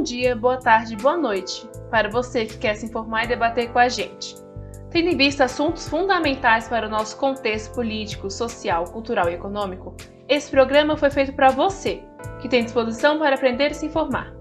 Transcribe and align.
bom 0.00 0.04
dia, 0.04 0.34
boa 0.34 0.56
tarde, 0.56 0.96
boa 0.96 1.14
noite 1.14 1.68
para 1.90 2.08
você 2.08 2.46
que 2.46 2.56
quer 2.56 2.74
se 2.74 2.86
informar 2.86 3.24
e 3.24 3.28
debater 3.28 3.70
com 3.70 3.78
a 3.78 3.86
gente. 3.86 4.34
Tendo 4.88 5.10
em 5.10 5.16
vista 5.16 5.44
assuntos 5.44 5.86
fundamentais 5.86 6.66
para 6.66 6.86
o 6.86 6.90
nosso 6.90 7.18
contexto 7.18 7.74
político, 7.74 8.30
social, 8.30 8.84
cultural 8.84 9.28
e 9.28 9.34
econômico, 9.34 9.94
esse 10.26 10.50
programa 10.50 10.96
foi 10.96 11.10
feito 11.10 11.34
para 11.34 11.50
você, 11.50 12.02
que 12.40 12.48
tem 12.48 12.64
disposição 12.64 13.18
para 13.18 13.34
aprender 13.34 13.72
e 13.72 13.74
se 13.74 13.84
informar. 13.84 14.32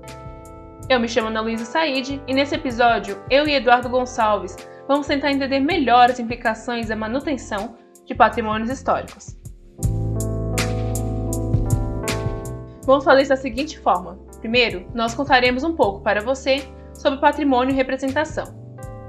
Eu 0.87 0.97
me 0.97 1.09
chamo 1.09 1.27
Ana 1.27 1.41
Luísa 1.41 1.65
Said 1.65 2.21
e 2.25 2.33
nesse 2.33 2.55
episódio, 2.55 3.21
eu 3.29 3.45
e 3.45 3.53
Eduardo 3.53 3.89
Gonçalves 3.89 4.55
vamos 4.87 5.07
tentar 5.07 5.29
entender 5.29 5.59
melhor 5.59 6.09
as 6.09 6.21
implicações 6.21 6.87
da 6.87 6.95
manutenção 6.95 7.75
de 8.05 8.15
patrimônios 8.15 8.69
históricos. 8.69 9.37
Vamos 12.85 13.03
fazer 13.03 13.23
isso 13.23 13.29
da 13.29 13.35
seguinte 13.35 13.77
forma: 13.77 14.28
primeiro, 14.39 14.89
nós 14.93 15.13
contaremos 15.13 15.63
um 15.63 15.75
pouco 15.75 16.01
para 16.01 16.21
você 16.21 16.67
sobre 16.93 17.19
patrimônio 17.19 17.73
e 17.73 17.75
representação. 17.75 18.57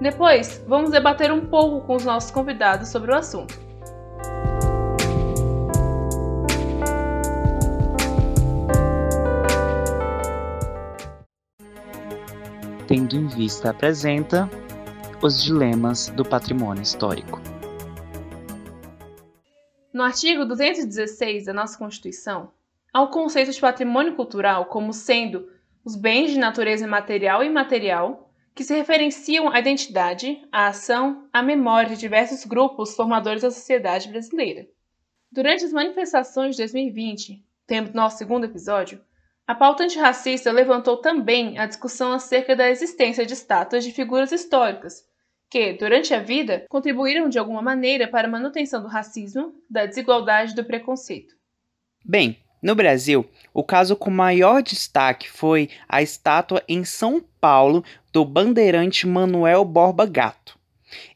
Depois, 0.01 0.65
vamos 0.67 0.91
debater 0.91 1.31
um 1.31 1.47
pouco 1.47 1.87
com 1.87 1.97
os 1.97 2.05
nossos 2.05 2.31
convidados 2.31 2.89
sobre 2.89 3.13
o 3.13 3.15
assunto. 3.15 3.55
Tendo 12.87 13.15
em 13.15 13.29
vista 13.29 13.71
apresenta 13.71 14.51
os 15.23 15.43
dilemas 15.43 16.09
do 16.09 16.25
patrimônio 16.25 16.83
histórico. 16.83 17.41
No 19.93 20.03
artigo 20.03 20.45
216 20.47 21.45
da 21.45 21.53
nossa 21.53 21.79
Constituição, 21.79 22.51
há 22.93 23.03
o 23.03 23.09
conceito 23.09 23.53
de 23.53 23.61
patrimônio 23.61 24.15
cultural 24.15 24.67
como 24.67 24.93
sendo 24.93 25.49
os 25.85 25.97
bens 25.97 26.31
de 26.31 26.39
natureza 26.39 26.87
material 26.87 27.43
e 27.43 27.47
imaterial 27.47 28.31
que 28.55 28.65
se 28.65 28.75
referenciam 28.75 29.51
à 29.51 29.59
identidade, 29.59 30.47
à 30.53 30.67
ação, 30.67 31.29
à 31.33 31.43
memória 31.43 31.91
de 31.91 32.01
diversos 32.01 32.45
grupos 32.45 32.95
formadores 32.95 33.43
da 33.43 33.51
sociedade 33.51 34.09
brasileira. 34.09 34.67
Durante 35.33 35.65
as 35.65 35.73
manifestações 35.73 36.57
de 36.57 36.63
2020, 36.63 37.45
tema 37.67 37.89
do 37.89 37.95
nosso 37.95 38.19
segundo 38.19 38.45
episódio, 38.45 39.01
a 39.47 39.55
pauta 39.55 39.85
antirracista 39.85 40.53
levantou 40.53 40.99
também 40.99 41.59
a 41.59 41.67
discussão 41.67 42.13
acerca 42.13 42.55
da 42.55 42.69
existência 42.69 43.25
de 43.25 43.33
estátuas 43.33 43.85
de 43.85 43.93
figuras 43.93 44.33
históricas 44.33 45.05
que, 45.49 45.73
durante 45.73 46.15
a 46.15 46.21
vida, 46.21 46.65
contribuíram 46.69 47.29
de 47.29 47.39
alguma 47.39 47.61
maneira 47.61 48.07
para 48.07 48.29
a 48.29 48.31
manutenção 48.31 48.81
do 48.81 48.89
racismo, 48.89 49.53
da 49.69 49.87
desigualdade 49.87 50.53
e 50.53 50.55
do 50.55 50.65
preconceito. 50.65 51.35
Bem, 52.05 52.41
no 52.63 52.75
Brasil, 52.75 53.25
o 53.55 53.65
caso 53.65 53.97
com 53.97 54.11
maior 54.11 54.63
destaque 54.63 55.31
foi 55.31 55.71
a 55.89 56.03
estátua 56.03 56.63
em 56.69 56.85
São 56.85 57.25
Paulo 57.41 57.83
do 58.13 58.25
bandeirante 58.25 59.07
Manuel 59.07 59.65
Borba 59.65 60.05
Gato. 60.05 60.59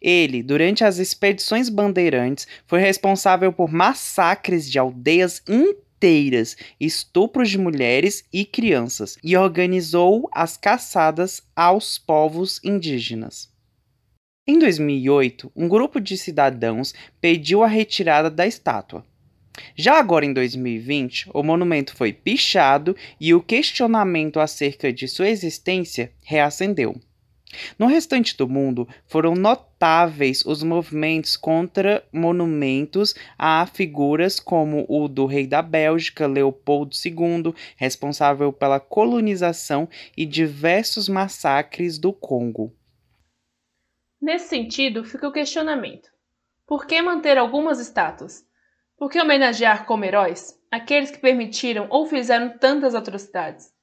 Ele, 0.00 0.42
durante 0.42 0.84
as 0.84 0.98
expedições 0.98 1.68
bandeirantes, 1.68 2.46
foi 2.66 2.80
responsável 2.80 3.52
por 3.52 3.70
massacres 3.70 4.70
de 4.70 4.78
aldeias 4.78 5.42
inteiras, 5.48 6.56
estupros 6.80 7.50
de 7.50 7.58
mulheres 7.58 8.24
e 8.32 8.44
crianças 8.44 9.18
e 9.22 9.36
organizou 9.36 10.28
as 10.32 10.56
caçadas 10.56 11.42
aos 11.54 11.98
povos 11.98 12.60
indígenas. 12.64 13.52
Em 14.46 14.58
2008, 14.58 15.50
um 15.56 15.68
grupo 15.68 16.00
de 16.00 16.16
cidadãos 16.16 16.94
pediu 17.20 17.62
a 17.62 17.66
retirada 17.66 18.30
da 18.30 18.46
estátua. 18.46 19.04
Já 19.76 19.98
agora 19.98 20.24
em 20.24 20.32
2020, 20.32 21.30
o 21.32 21.42
monumento 21.42 21.94
foi 21.96 22.12
pichado 22.12 22.96
e 23.20 23.32
o 23.34 23.42
questionamento 23.42 24.40
acerca 24.40 24.92
de 24.92 25.06
sua 25.06 25.28
existência 25.28 26.12
reacendeu. 26.22 27.00
No 27.78 27.86
restante 27.86 28.36
do 28.36 28.48
mundo, 28.48 28.88
foram 29.06 29.34
notáveis 29.34 30.44
os 30.44 30.62
movimentos 30.62 31.36
contra 31.36 32.04
monumentos 32.12 33.14
a 33.38 33.66
figuras 33.66 34.40
como 34.40 34.84
o 34.88 35.08
do 35.08 35.26
rei 35.26 35.46
da 35.46 35.62
Bélgica, 35.62 36.26
Leopoldo 36.26 36.94
II, 37.04 37.54
responsável 37.76 38.52
pela 38.52 38.80
colonização 38.80 39.88
e 40.16 40.26
diversos 40.26 41.08
massacres 41.08 41.98
do 41.98 42.12
Congo. 42.12 42.72
Nesse 44.20 44.48
sentido, 44.48 45.04
fica 45.04 45.28
o 45.28 45.32
questionamento: 45.32 46.08
por 46.66 46.86
que 46.86 47.00
manter 47.02 47.38
algumas 47.38 47.78
estátuas? 47.78 48.44
Por 48.96 49.10
que 49.10 49.20
homenagear 49.20 49.86
como 49.86 50.04
heróis 50.04 50.56
aqueles 50.70 51.10
que 51.10 51.18
permitiram 51.18 51.88
ou 51.90 52.06
fizeram 52.06 52.56
tantas 52.58 52.94
atrocidades? 52.94 53.74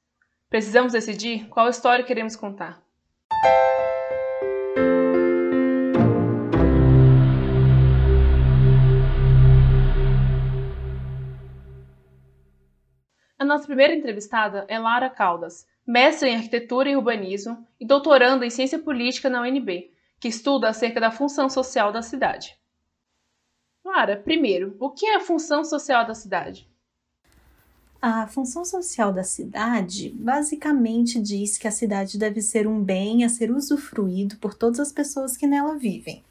Precisamos 0.49 0.93
decidir 0.93 1.49
qual 1.49 1.67
história 1.67 2.05
queremos 2.05 2.37
contar. 2.37 2.81
A 13.37 13.43
nossa 13.43 13.65
primeira 13.65 13.93
entrevistada 13.93 14.65
é 14.69 14.79
Lara 14.79 15.09
Caldas, 15.09 15.67
mestre 15.85 16.29
em 16.29 16.35
arquitetura 16.37 16.89
e 16.89 16.95
urbanismo 16.95 17.67
e 17.77 17.85
doutoranda 17.85 18.45
em 18.45 18.49
ciência 18.49 18.79
política 18.79 19.29
na 19.29 19.41
UNB, 19.41 19.91
que 20.21 20.29
estuda 20.29 20.69
acerca 20.69 21.01
da 21.01 21.11
função 21.11 21.49
social 21.49 21.91
da 21.91 22.01
cidade. 22.01 22.60
Lara, 23.93 24.15
primeiro, 24.15 24.73
o 24.79 24.89
que 24.89 25.05
é 25.05 25.15
a 25.17 25.19
função 25.19 25.65
social 25.65 26.07
da 26.07 26.15
cidade? 26.15 26.65
A 28.01 28.25
função 28.25 28.63
social 28.63 29.11
da 29.11 29.23
cidade 29.23 30.09
basicamente 30.15 31.19
diz 31.19 31.57
que 31.57 31.67
a 31.67 31.71
cidade 31.71 32.17
deve 32.17 32.41
ser 32.41 32.67
um 32.67 32.81
bem 32.81 33.25
a 33.25 33.29
ser 33.29 33.51
usufruído 33.51 34.37
por 34.37 34.53
todas 34.53 34.79
as 34.79 34.93
pessoas 34.93 35.35
que 35.35 35.45
nela 35.45 35.77
vivem. 35.77 36.23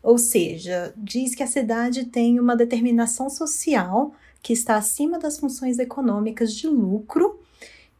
Ou 0.00 0.16
seja, 0.16 0.94
diz 0.96 1.34
que 1.34 1.42
a 1.42 1.48
cidade 1.48 2.04
tem 2.04 2.38
uma 2.38 2.54
determinação 2.54 3.28
social 3.28 4.14
que 4.40 4.52
está 4.52 4.76
acima 4.76 5.18
das 5.18 5.40
funções 5.40 5.80
econômicas 5.80 6.54
de 6.54 6.68
lucro 6.68 7.40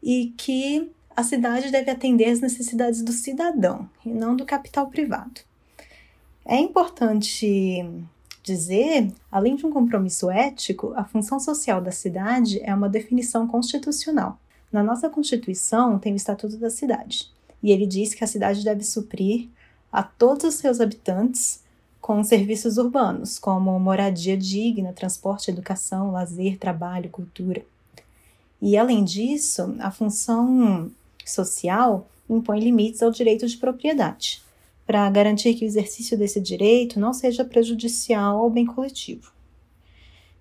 e 0.01 0.33
que 0.37 0.89
a 1.13 1.23
cidade 1.23 1.71
deve 1.71 1.91
atender 1.91 2.31
às 2.31 2.39
necessidades 2.39 3.01
do 3.01 3.11
cidadão 3.11 3.89
e 4.05 4.09
não 4.09 4.33
do 4.33 4.45
capital 4.45 4.87
privado. 4.87 5.41
É 6.45 6.57
importante 6.57 7.85
dizer, 8.47 9.11
além 9.29 9.57
de 9.57 9.65
um 9.65 9.71
compromisso 9.71 10.31
ético, 10.31 10.93
a 10.95 11.03
função 11.03 11.39
social 11.39 11.81
da 11.81 11.91
cidade 11.91 12.61
é 12.63 12.73
uma 12.73 12.87
definição 12.87 13.45
constitucional. 13.45 14.39
Na 14.71 14.81
nossa 14.81 15.09
Constituição 15.09 15.99
tem 15.99 16.13
o 16.13 16.15
Estatuto 16.15 16.57
da 16.57 16.69
Cidade, 16.69 17.29
e 17.61 17.71
ele 17.71 17.85
diz 17.85 18.13
que 18.13 18.23
a 18.23 18.27
cidade 18.27 18.63
deve 18.63 18.83
suprir 18.83 19.49
a 19.91 20.01
todos 20.01 20.45
os 20.45 20.55
seus 20.55 20.79
habitantes 20.79 21.61
com 21.99 22.23
serviços 22.23 22.77
urbanos, 22.77 23.37
como 23.37 23.77
moradia 23.79 24.37
digna, 24.37 24.93
transporte, 24.93 25.51
educação, 25.51 26.11
lazer, 26.11 26.57
trabalho, 26.57 27.09
cultura. 27.09 27.65
E 28.61 28.77
além 28.77 29.03
disso, 29.03 29.75
a 29.79 29.91
função 29.91 30.89
social 31.25 32.07
impõe 32.29 32.61
limites 32.61 33.03
ao 33.03 33.11
direito 33.11 33.45
de 33.45 33.57
propriedade 33.57 34.46
para 34.87 35.09
garantir 35.09 35.53
que 35.53 35.65
o 35.65 35.67
exercício 35.67 36.17
desse 36.17 36.39
direito 36.39 36.97
não 36.97 37.13
seja 37.13 37.43
prejudicial 37.43 38.39
ao 38.39 38.49
bem 38.49 38.65
coletivo. 38.65 39.33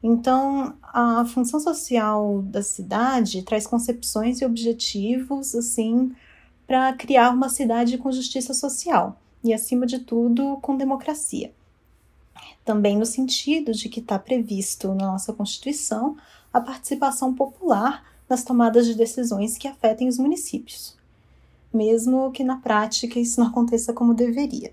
Então, 0.01 0.77
a 0.83 1.25
função 1.25 1.59
social 1.59 2.43
da 2.43 2.63
cidade 2.63 3.43
traz 3.43 3.67
concepções 3.67 4.41
e 4.41 4.45
objetivos 4.45 5.53
assim 5.53 6.15
para 6.65 6.93
criar 6.93 7.31
uma 7.31 7.49
cidade 7.49 7.99
com 7.99 8.13
justiça 8.13 8.55
social 8.55 9.21
e, 9.43 9.53
acima 9.53 9.85
de 9.85 9.99
tudo, 9.99 10.59
com 10.63 10.77
democracia. 10.77 11.53
Também 12.65 12.97
no 12.97 13.07
sentido 13.07 13.73
de 13.73 13.89
que 13.89 13.99
está 13.99 14.17
previsto 14.17 14.95
na 14.95 15.07
nossa 15.07 15.33
Constituição 15.33 16.17
a 16.53 16.61
participação 16.61 17.35
popular 17.35 18.05
nas 18.29 18.45
tomadas 18.45 18.87
de 18.87 18.95
decisões 18.95 19.59
que 19.59 19.67
afetem 19.67 20.09
os 20.09 20.19
municípios 20.19 20.97
mesmo 21.77 22.33
que 22.33 22.43
na 22.43 22.57
prática 22.57 23.21
isso 23.21 23.41
não 23.41 23.49
aconteça 23.49 23.93
como 23.93 24.15
deveria. 24.15 24.73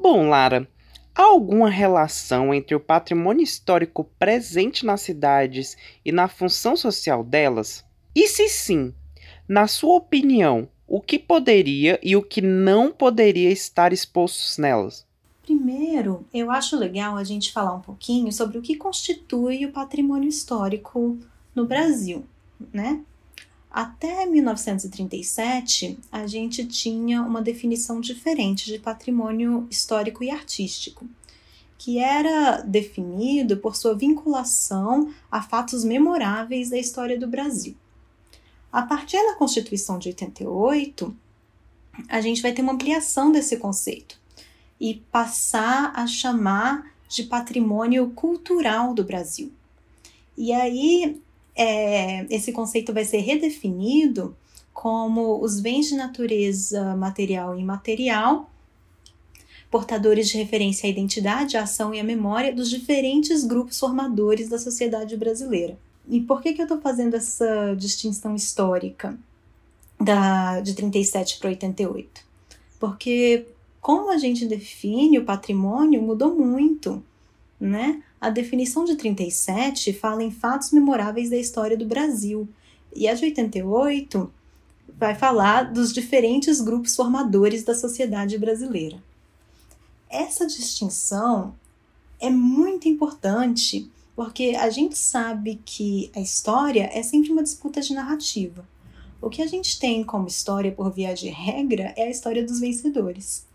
Bom, 0.00 0.28
Lara, 0.28 0.68
há 1.14 1.22
alguma 1.22 1.68
relação 1.68 2.54
entre 2.54 2.74
o 2.74 2.80
patrimônio 2.80 3.42
histórico 3.42 4.04
presente 4.18 4.86
nas 4.86 5.02
cidades 5.02 5.76
e 6.04 6.10
na 6.10 6.28
função 6.28 6.76
social 6.76 7.22
delas? 7.22 7.84
E 8.14 8.26
se 8.26 8.48
sim, 8.48 8.94
na 9.48 9.66
sua 9.66 9.96
opinião, 9.96 10.68
o 10.86 11.00
que 11.00 11.18
poderia 11.18 11.98
e 12.02 12.16
o 12.16 12.22
que 12.22 12.40
não 12.40 12.90
poderia 12.90 13.50
estar 13.50 13.92
expostos 13.92 14.56
nelas? 14.56 15.06
Primeiro, 15.42 16.26
eu 16.32 16.50
acho 16.50 16.76
legal 16.76 17.16
a 17.16 17.24
gente 17.24 17.52
falar 17.52 17.74
um 17.74 17.80
pouquinho 17.80 18.32
sobre 18.32 18.58
o 18.58 18.62
que 18.62 18.76
constitui 18.76 19.64
o 19.64 19.72
patrimônio 19.72 20.28
histórico 20.28 21.18
no 21.54 21.66
Brasil, 21.66 22.24
né? 22.72 23.02
Até 23.70 24.24
1937, 24.24 25.98
a 26.10 26.26
gente 26.26 26.66
tinha 26.66 27.22
uma 27.22 27.42
definição 27.42 28.00
diferente 28.00 28.66
de 28.66 28.78
patrimônio 28.78 29.66
histórico 29.70 30.24
e 30.24 30.30
artístico, 30.30 31.06
que 31.76 31.98
era 31.98 32.62
definido 32.62 33.58
por 33.58 33.76
sua 33.76 33.94
vinculação 33.94 35.12
a 35.30 35.42
fatos 35.42 35.84
memoráveis 35.84 36.70
da 36.70 36.78
história 36.78 37.18
do 37.18 37.28
Brasil. 37.28 37.76
A 38.72 38.82
partir 38.82 39.16
da 39.18 39.34
Constituição 39.34 39.98
de 39.98 40.08
88, 40.08 41.14
a 42.08 42.20
gente 42.20 42.42
vai 42.42 42.52
ter 42.52 42.62
uma 42.62 42.72
ampliação 42.72 43.30
desse 43.30 43.56
conceito 43.58 44.18
e 44.80 44.94
passar 45.10 45.92
a 45.94 46.06
chamar 46.06 46.92
de 47.08 47.24
patrimônio 47.24 48.10
cultural 48.10 48.94
do 48.94 49.04
Brasil. 49.04 49.52
E 50.36 50.52
aí, 50.52 51.20
é, 51.58 52.24
esse 52.30 52.52
conceito 52.52 52.94
vai 52.94 53.04
ser 53.04 53.18
redefinido 53.18 54.36
como 54.72 55.42
os 55.42 55.58
bens 55.58 55.88
de 55.88 55.96
natureza 55.96 56.94
material 56.94 57.58
e 57.58 57.60
imaterial, 57.60 58.48
portadores 59.68 60.28
de 60.28 60.38
referência 60.38 60.86
à 60.86 60.90
identidade, 60.90 61.56
à 61.56 61.64
ação 61.64 61.92
e 61.92 61.98
à 61.98 62.04
memória 62.04 62.54
dos 62.54 62.70
diferentes 62.70 63.44
grupos 63.44 63.78
formadores 63.78 64.48
da 64.48 64.58
sociedade 64.58 65.16
brasileira. 65.16 65.76
E 66.08 66.20
por 66.20 66.40
que, 66.40 66.52
que 66.52 66.62
eu 66.62 66.64
estou 66.64 66.80
fazendo 66.80 67.14
essa 67.14 67.74
distinção 67.76 68.36
histórica 68.36 69.18
da, 70.00 70.60
de 70.60 70.74
37 70.74 71.40
para 71.40 71.50
88? 71.50 72.22
Porque 72.78 73.46
como 73.80 74.10
a 74.10 74.16
gente 74.16 74.46
define 74.46 75.18
o 75.18 75.24
patrimônio 75.24 76.00
mudou 76.00 76.34
muito, 76.34 77.02
né? 77.60 78.02
A 78.20 78.30
definição 78.30 78.84
de 78.84 78.96
37 78.96 79.92
fala 79.92 80.22
em 80.22 80.30
fatos 80.30 80.72
memoráveis 80.72 81.30
da 81.30 81.36
história 81.36 81.76
do 81.76 81.86
Brasil, 81.86 82.48
e 82.94 83.06
a 83.06 83.14
de 83.14 83.24
88 83.24 84.32
vai 84.98 85.14
falar 85.14 85.72
dos 85.72 85.92
diferentes 85.92 86.60
grupos 86.60 86.96
formadores 86.96 87.62
da 87.62 87.74
sociedade 87.74 88.36
brasileira. 88.38 89.02
Essa 90.10 90.46
distinção 90.46 91.54
é 92.20 92.30
muito 92.30 92.88
importante 92.88 93.90
porque 94.16 94.56
a 94.58 94.68
gente 94.68 94.98
sabe 94.98 95.60
que 95.64 96.10
a 96.16 96.20
história 96.20 96.90
é 96.92 97.02
sempre 97.04 97.30
uma 97.30 97.42
disputa 97.42 97.80
de 97.80 97.94
narrativa. 97.94 98.66
O 99.20 99.30
que 99.30 99.42
a 99.42 99.46
gente 99.46 99.78
tem 99.78 100.02
como 100.02 100.26
história 100.26 100.72
por 100.72 100.90
via 100.90 101.14
de 101.14 101.28
regra 101.28 101.94
é 101.96 102.04
a 102.04 102.10
história 102.10 102.44
dos 102.44 102.58
vencedores. 102.58 103.46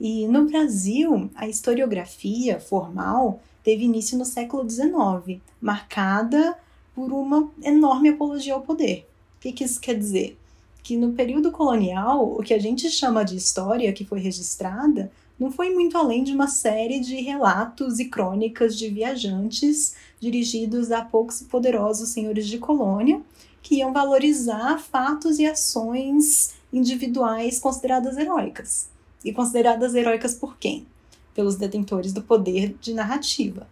E 0.00 0.26
no 0.28 0.46
Brasil, 0.46 1.30
a 1.34 1.46
historiografia 1.46 2.58
formal 2.58 3.42
teve 3.62 3.84
início 3.84 4.18
no 4.18 4.24
século 4.24 4.68
XIX, 4.68 5.40
marcada 5.60 6.56
por 6.94 7.12
uma 7.12 7.50
enorme 7.62 8.10
apologia 8.10 8.54
ao 8.54 8.62
poder. 8.62 9.08
O 9.36 9.40
que, 9.40 9.52
que 9.52 9.64
isso 9.64 9.80
quer 9.80 9.98
dizer? 9.98 10.38
Que 10.82 10.96
no 10.96 11.12
período 11.12 11.50
colonial, 11.50 12.36
o 12.38 12.42
que 12.42 12.54
a 12.54 12.58
gente 12.58 12.90
chama 12.90 13.24
de 13.24 13.36
história 13.36 13.92
que 13.92 14.04
foi 14.04 14.20
registrada 14.20 15.10
não 15.38 15.50
foi 15.50 15.70
muito 15.70 15.96
além 15.98 16.22
de 16.22 16.32
uma 16.32 16.46
série 16.46 17.00
de 17.00 17.16
relatos 17.16 17.98
e 17.98 18.04
crônicas 18.04 18.76
de 18.76 18.88
viajantes 18.88 19.94
dirigidos 20.20 20.92
a 20.92 21.04
poucos 21.04 21.40
e 21.40 21.46
poderosos 21.46 22.10
senhores 22.10 22.46
de 22.46 22.58
colônia 22.58 23.20
que 23.60 23.76
iam 23.76 23.92
valorizar 23.92 24.78
fatos 24.78 25.38
e 25.38 25.46
ações 25.46 26.54
individuais 26.72 27.58
consideradas 27.58 28.16
heróicas. 28.16 28.88
E 29.24 29.32
consideradas 29.32 29.94
heróicas 29.94 30.34
por 30.34 30.56
quem? 30.56 30.86
Pelos 31.34 31.56
detentores 31.56 32.12
do 32.12 32.22
poder 32.22 32.76
de 32.80 32.92
narrativa. 32.92 33.66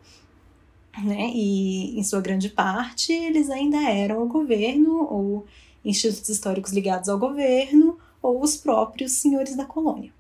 Né? 1.03 1.31
E, 1.35 1.99
em 1.99 2.03
sua 2.03 2.21
grande 2.21 2.49
parte, 2.49 3.13
eles 3.13 3.49
ainda 3.51 3.79
eram 3.89 4.23
o 4.23 4.29
governo, 4.29 5.07
ou 5.11 5.47
institutos 5.85 6.29
históricos 6.29 6.73
ligados 6.73 7.09
ao 7.09 7.19
governo, 7.19 7.99
ou 8.23 8.43
os 8.43 8.57
próprios 8.57 9.13
senhores 9.13 9.57
da 9.57 9.65
colônia. 9.65 10.13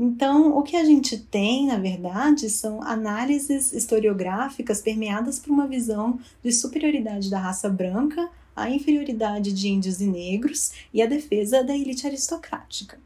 Então, 0.00 0.56
o 0.56 0.62
que 0.62 0.76
a 0.76 0.84
gente 0.84 1.18
tem, 1.18 1.66
na 1.66 1.76
verdade, 1.76 2.48
são 2.48 2.80
análises 2.84 3.72
historiográficas 3.72 4.80
permeadas 4.80 5.40
por 5.40 5.50
uma 5.50 5.66
visão 5.66 6.20
de 6.40 6.52
superioridade 6.52 7.28
da 7.28 7.40
raça 7.40 7.68
branca, 7.68 8.30
a 8.54 8.70
inferioridade 8.70 9.52
de 9.52 9.68
índios 9.68 10.00
e 10.00 10.06
negros 10.06 10.70
e 10.94 11.02
a 11.02 11.06
defesa 11.06 11.64
da 11.64 11.76
elite 11.76 12.06
aristocrática. 12.06 12.98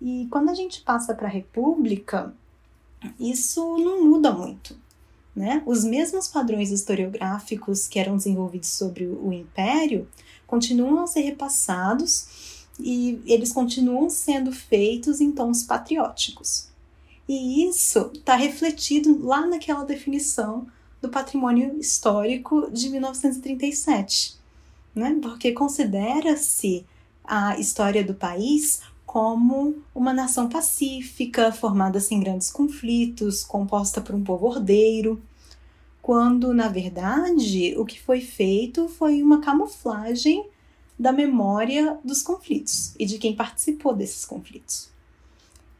E 0.00 0.28
quando 0.30 0.50
a 0.50 0.54
gente 0.54 0.82
passa 0.82 1.14
para 1.14 1.28
a 1.28 1.30
República, 1.30 2.34
isso 3.18 3.76
não 3.78 4.04
muda 4.04 4.32
muito. 4.32 4.76
Né? 5.34 5.62
Os 5.66 5.84
mesmos 5.84 6.28
padrões 6.28 6.70
historiográficos 6.70 7.88
que 7.88 7.98
eram 7.98 8.16
desenvolvidos 8.16 8.70
sobre 8.70 9.04
o 9.04 9.32
Império 9.32 10.08
continuam 10.46 11.02
a 11.02 11.06
ser 11.06 11.22
repassados 11.22 12.64
e 12.78 13.20
eles 13.26 13.52
continuam 13.52 14.08
sendo 14.08 14.52
feitos 14.52 15.20
em 15.20 15.32
tons 15.32 15.62
patrióticos. 15.64 16.68
E 17.28 17.66
isso 17.66 18.10
está 18.14 18.36
refletido 18.36 19.26
lá 19.26 19.46
naquela 19.46 19.84
definição 19.84 20.66
do 21.00 21.08
patrimônio 21.08 21.78
histórico 21.78 22.70
de 22.70 22.88
1937, 22.90 24.36
né? 24.94 25.18
porque 25.20 25.52
considera-se 25.52 26.86
a 27.24 27.58
história 27.58 28.04
do 28.04 28.14
país 28.14 28.80
como 29.14 29.76
uma 29.94 30.12
nação 30.12 30.48
pacífica, 30.48 31.52
formada 31.52 32.00
sem 32.00 32.18
grandes 32.18 32.50
conflitos, 32.50 33.44
composta 33.44 34.00
por 34.00 34.12
um 34.12 34.24
povo 34.24 34.44
ordeiro, 34.48 35.22
quando, 36.02 36.52
na 36.52 36.66
verdade, 36.66 37.76
o 37.78 37.84
que 37.84 38.02
foi 38.02 38.20
feito 38.20 38.88
foi 38.88 39.22
uma 39.22 39.40
camuflagem 39.40 40.44
da 40.98 41.12
memória 41.12 41.96
dos 42.02 42.22
conflitos 42.22 42.92
e 42.98 43.06
de 43.06 43.18
quem 43.18 43.36
participou 43.36 43.94
desses 43.94 44.24
conflitos. 44.24 44.90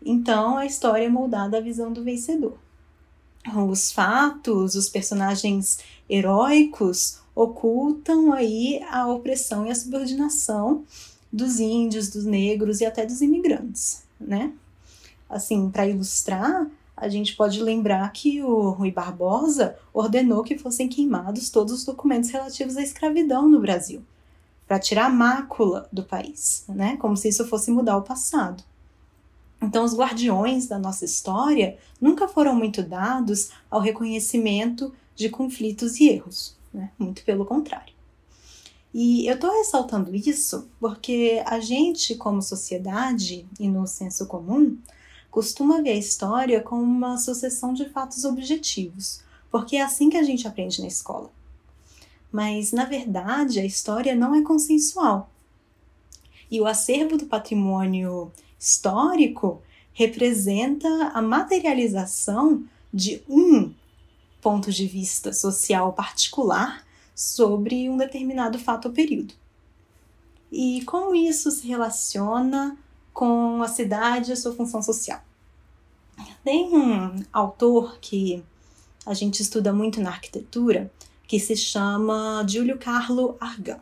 Então, 0.06 0.56
a 0.56 0.64
história 0.64 1.06
é 1.06 1.08
moldada 1.08 1.58
à 1.58 1.60
visão 1.60 1.92
do 1.92 2.04
vencedor. 2.04 2.56
Os 3.69 3.90
fatos, 3.90 4.76
os 4.76 4.88
personagens 4.88 5.81
heróicos 6.08 7.19
ocultam 7.34 8.32
aí 8.32 8.81
a 8.88 9.08
opressão 9.08 9.66
e 9.66 9.72
a 9.72 9.75
subordinação 9.75 10.84
dos 11.34 11.58
índios, 11.58 12.10
dos 12.10 12.25
negros 12.25 12.81
e 12.81 12.86
até 12.86 13.04
dos 13.04 13.20
imigrantes, 13.20 14.04
né? 14.20 14.52
Assim, 15.28 15.69
para 15.69 15.88
ilustrar, 15.88 16.70
a 16.96 17.08
gente 17.08 17.34
pode 17.34 17.60
lembrar 17.60 18.12
que 18.12 18.40
o 18.40 18.70
Rui 18.70 18.92
Barbosa 18.92 19.76
ordenou 19.92 20.44
que 20.44 20.56
fossem 20.56 20.88
queimados 20.88 21.50
todos 21.50 21.72
os 21.72 21.84
documentos 21.84 22.31
relativos 22.31 22.76
à 22.76 22.82
escravidão 22.82 23.48
no 23.48 23.58
Brasil 23.58 24.00
para 24.64 24.78
tirar 24.78 25.06
a 25.06 25.10
mácula 25.10 25.88
do 25.92 26.04
país, 26.04 26.64
né? 26.69 26.96
Como 26.98 27.16
se 27.16 27.28
isso 27.28 27.46
fosse 27.48 27.70
mudar 27.72 27.96
o 27.96 28.02
passado. 28.02 28.62
Então, 29.60 29.84
os 29.84 29.96
guardiões 29.96 30.69
da 30.69 30.78
nossa 30.78 31.04
história 31.04 31.76
nunca 32.00 32.28
foram 32.28 32.54
muito 32.54 32.81
dados 32.81 33.50
ao 33.69 33.81
reconhecimento 33.81 34.94
de 35.16 35.28
conflitos 35.28 35.98
e 35.98 36.08
erros, 36.08 36.56
né? 36.72 36.90
muito 36.98 37.25
pelo 37.25 37.44
contrário. 37.44 37.94
E 38.94 39.27
eu 39.27 39.34
estou 39.34 39.51
ressaltando 39.51 40.15
isso 40.15 40.69
porque 40.79 41.43
a 41.44 41.58
gente, 41.58 42.15
como 42.15 42.41
sociedade 42.41 43.46
e 43.58 43.69
no 43.69 43.86
senso 43.86 44.27
comum, 44.27 44.79
costuma 45.31 45.82
ver 45.82 45.91
a 45.91 45.96
história 45.96 46.60
como 46.60 46.82
uma 46.82 47.19
sucessão 47.19 47.74
de 47.74 47.89
fatos 47.89 48.24
objetivos, 48.24 49.20
porque 49.51 49.77
é 49.77 49.82
assim 49.82 50.08
que 50.08 50.17
a 50.17 50.22
gente 50.22 50.46
aprende 50.46 50.81
na 50.81 50.86
escola 50.86 51.31
mas 52.34 52.72
na 52.72 52.84
verdade 52.84 53.60
a 53.60 53.65
história 53.65 54.13
não 54.13 54.34
é 54.34 54.43
consensual. 54.43 55.31
E 56.51 56.60
o 56.60 56.67
acervo 56.67 57.17
do 57.17 57.27
patrimônio 57.27 58.32
histórico 58.58 59.63
representa 59.93 60.89
a 61.15 61.22
materialização 61.22 62.65
de 62.93 63.22
um 63.29 63.72
ponto 64.43 64.72
de 64.72 64.84
vista 64.84 65.32
social 65.32 65.93
particular 65.93 66.83
sobre 67.15 67.89
um 67.89 67.97
determinado 67.97 68.59
fato 68.59 68.89
ou 68.89 68.94
período. 68.94 69.35
E 70.51 70.83
como 70.85 71.15
isso 71.15 71.51
se 71.51 71.67
relaciona 71.67 72.77
com 73.13 73.63
a 73.63 73.69
cidade 73.69 74.31
e 74.31 74.33
a 74.33 74.37
sua 74.37 74.55
função 74.55 74.83
social? 74.83 75.23
Tem 76.44 76.75
um 76.75 77.25
autor 77.33 77.99
que 78.01 78.44
a 79.06 79.15
gente 79.15 79.41
estuda 79.41 79.73
muito 79.73 80.01
na 80.01 80.11
arquitetura, 80.11 80.91
que 81.27 81.39
se 81.41 81.56
chama 81.56 82.44
Giulio 82.47 82.79
Carlo 82.79 83.37
Argan. 83.41 83.81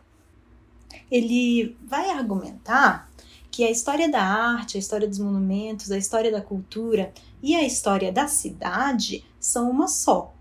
Ele 1.10 1.76
vai 1.84 2.10
argumentar 2.10 3.10
que 3.50 3.64
a 3.64 3.70
história 3.70 4.08
da 4.08 4.22
arte, 4.22 4.78
a 4.78 4.80
história 4.80 5.06
dos 5.06 5.18
monumentos, 5.18 5.92
a 5.92 5.98
história 5.98 6.32
da 6.32 6.40
cultura 6.40 7.12
e 7.42 7.54
a 7.54 7.62
história 7.62 8.10
da 8.10 8.26
cidade 8.26 9.24
são 9.38 9.70
uma 9.70 9.88
só. 9.88 10.32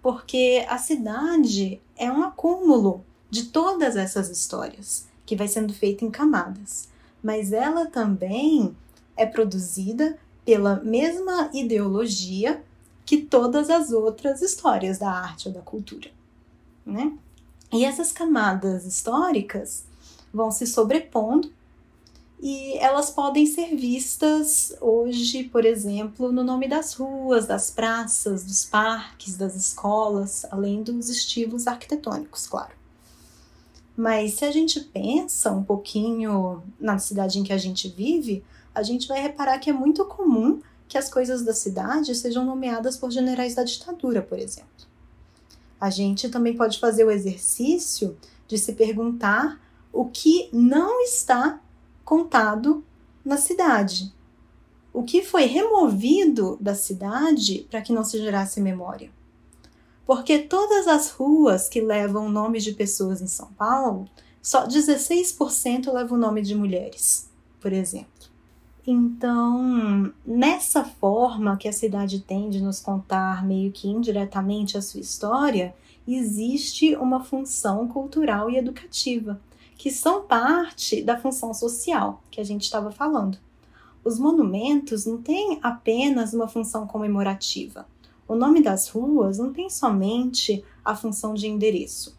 Porque 0.00 0.64
a 0.68 0.78
cidade 0.78 1.80
é 2.00 2.10
um 2.10 2.24
acúmulo 2.24 3.04
de 3.28 3.44
todas 3.44 3.94
essas 3.94 4.30
histórias, 4.30 5.06
que 5.26 5.36
vai 5.36 5.46
sendo 5.46 5.74
feita 5.74 6.02
em 6.02 6.10
camadas. 6.10 6.88
Mas 7.22 7.52
ela 7.52 7.86
também 7.86 8.74
é 9.14 9.26
produzida 9.26 10.18
pela 10.42 10.76
mesma 10.76 11.50
ideologia 11.52 12.64
que 13.04 13.18
todas 13.18 13.68
as 13.68 13.92
outras 13.92 14.40
histórias 14.40 14.98
da 14.98 15.10
arte 15.10 15.48
ou 15.48 15.54
da 15.54 15.60
cultura. 15.60 16.10
Né? 16.86 17.12
E 17.70 17.84
essas 17.84 18.10
camadas 18.10 18.86
históricas 18.86 19.84
vão 20.32 20.50
se 20.50 20.66
sobrepondo 20.66 21.52
e 22.42 22.78
elas 22.78 23.10
podem 23.10 23.44
ser 23.44 23.76
vistas 23.76 24.74
hoje, 24.80 25.44
por 25.44 25.66
exemplo, 25.66 26.32
no 26.32 26.42
nome 26.42 26.66
das 26.66 26.94
ruas, 26.94 27.46
das 27.46 27.70
praças, 27.70 28.44
dos 28.44 28.64
parques, 28.64 29.36
das 29.36 29.54
escolas, 29.54 30.46
além 30.50 30.82
dos 30.82 31.10
estilos 31.10 31.66
arquitetônicos, 31.66 32.46
claro. 32.46 32.72
Mas 33.94 34.34
se 34.34 34.46
a 34.46 34.50
gente 34.50 34.80
pensa 34.80 35.52
um 35.52 35.62
pouquinho 35.62 36.62
na 36.80 36.98
cidade 36.98 37.38
em 37.38 37.42
que 37.42 37.52
a 37.52 37.58
gente 37.58 37.88
vive, 37.88 38.42
a 38.74 38.82
gente 38.82 39.06
vai 39.06 39.20
reparar 39.20 39.58
que 39.58 39.68
é 39.68 39.72
muito 39.74 40.06
comum 40.06 40.62
que 40.88 40.96
as 40.96 41.10
coisas 41.10 41.42
da 41.42 41.52
cidade 41.52 42.14
sejam 42.14 42.44
nomeadas 42.44 42.96
por 42.96 43.10
generais 43.10 43.54
da 43.54 43.64
ditadura, 43.64 44.22
por 44.22 44.38
exemplo. 44.38 44.70
A 45.78 45.90
gente 45.90 46.30
também 46.30 46.56
pode 46.56 46.80
fazer 46.80 47.04
o 47.04 47.10
exercício 47.10 48.16
de 48.48 48.56
se 48.56 48.72
perguntar 48.72 49.60
o 49.92 50.06
que 50.06 50.48
não 50.52 51.02
está 51.02 51.60
contado 52.10 52.84
na 53.24 53.36
cidade. 53.36 54.12
O 54.92 55.04
que 55.04 55.22
foi 55.22 55.44
removido 55.44 56.58
da 56.60 56.74
cidade 56.74 57.68
para 57.70 57.80
que 57.80 57.92
não 57.92 58.02
se 58.02 58.18
gerasse 58.18 58.60
memória? 58.60 59.12
Porque 60.04 60.40
todas 60.40 60.88
as 60.88 61.12
ruas 61.12 61.68
que 61.68 61.80
levam 61.80 62.28
nomes 62.28 62.64
de 62.64 62.72
pessoas 62.72 63.22
em 63.22 63.28
São 63.28 63.46
Paulo, 63.52 64.08
só 64.42 64.66
16% 64.66 65.92
levam 65.92 66.18
o 66.18 66.20
nome 66.20 66.42
de 66.42 66.52
mulheres, 66.52 67.30
por 67.60 67.72
exemplo. 67.72 68.28
Então, 68.84 70.12
nessa 70.26 70.82
forma 70.82 71.56
que 71.56 71.68
a 71.68 71.72
cidade 71.72 72.18
tem 72.18 72.50
de 72.50 72.60
nos 72.60 72.80
contar 72.80 73.46
meio 73.46 73.70
que 73.70 73.86
indiretamente 73.86 74.76
a 74.76 74.82
sua 74.82 75.00
história, 75.00 75.76
existe 76.08 76.96
uma 76.96 77.22
função 77.22 77.86
cultural 77.86 78.50
e 78.50 78.56
educativa, 78.56 79.40
que 79.80 79.90
são 79.90 80.24
parte 80.24 81.02
da 81.02 81.18
função 81.18 81.54
social 81.54 82.22
que 82.30 82.38
a 82.38 82.44
gente 82.44 82.64
estava 82.64 82.92
falando. 82.92 83.38
Os 84.04 84.18
monumentos 84.18 85.06
não 85.06 85.16
têm 85.16 85.58
apenas 85.62 86.34
uma 86.34 86.46
função 86.46 86.86
comemorativa. 86.86 87.88
O 88.28 88.34
nome 88.34 88.62
das 88.62 88.90
ruas 88.90 89.38
não 89.38 89.54
tem 89.54 89.70
somente 89.70 90.62
a 90.84 90.94
função 90.94 91.32
de 91.32 91.48
endereço, 91.48 92.14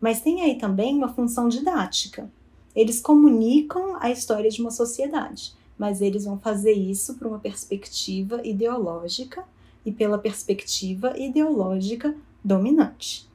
mas 0.00 0.20
tem 0.20 0.42
aí 0.42 0.56
também 0.56 0.96
uma 0.96 1.12
função 1.12 1.48
didática. 1.48 2.30
Eles 2.72 3.00
comunicam 3.00 3.96
a 3.98 4.08
história 4.08 4.48
de 4.48 4.60
uma 4.60 4.70
sociedade 4.70 5.60
mas 5.78 6.00
eles 6.00 6.26
vão 6.26 6.38
fazer 6.38 6.74
isso 6.74 7.14
por 7.14 7.26
uma 7.26 7.40
perspectiva 7.40 8.40
ideológica 8.46 9.44
e 9.84 9.90
pela 9.90 10.16
perspectiva 10.16 11.18
ideológica 11.18 12.14
dominante. 12.44 13.28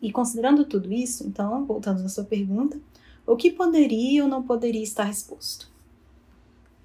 E 0.00 0.12
considerando 0.12 0.64
tudo 0.64 0.92
isso, 0.92 1.26
então, 1.26 1.64
voltando 1.64 2.04
à 2.04 2.08
sua 2.08 2.24
pergunta, 2.24 2.80
o 3.26 3.36
que 3.36 3.50
poderia 3.50 4.22
ou 4.22 4.28
não 4.28 4.42
poderia 4.42 4.82
estar 4.82 5.10
exposto? 5.10 5.70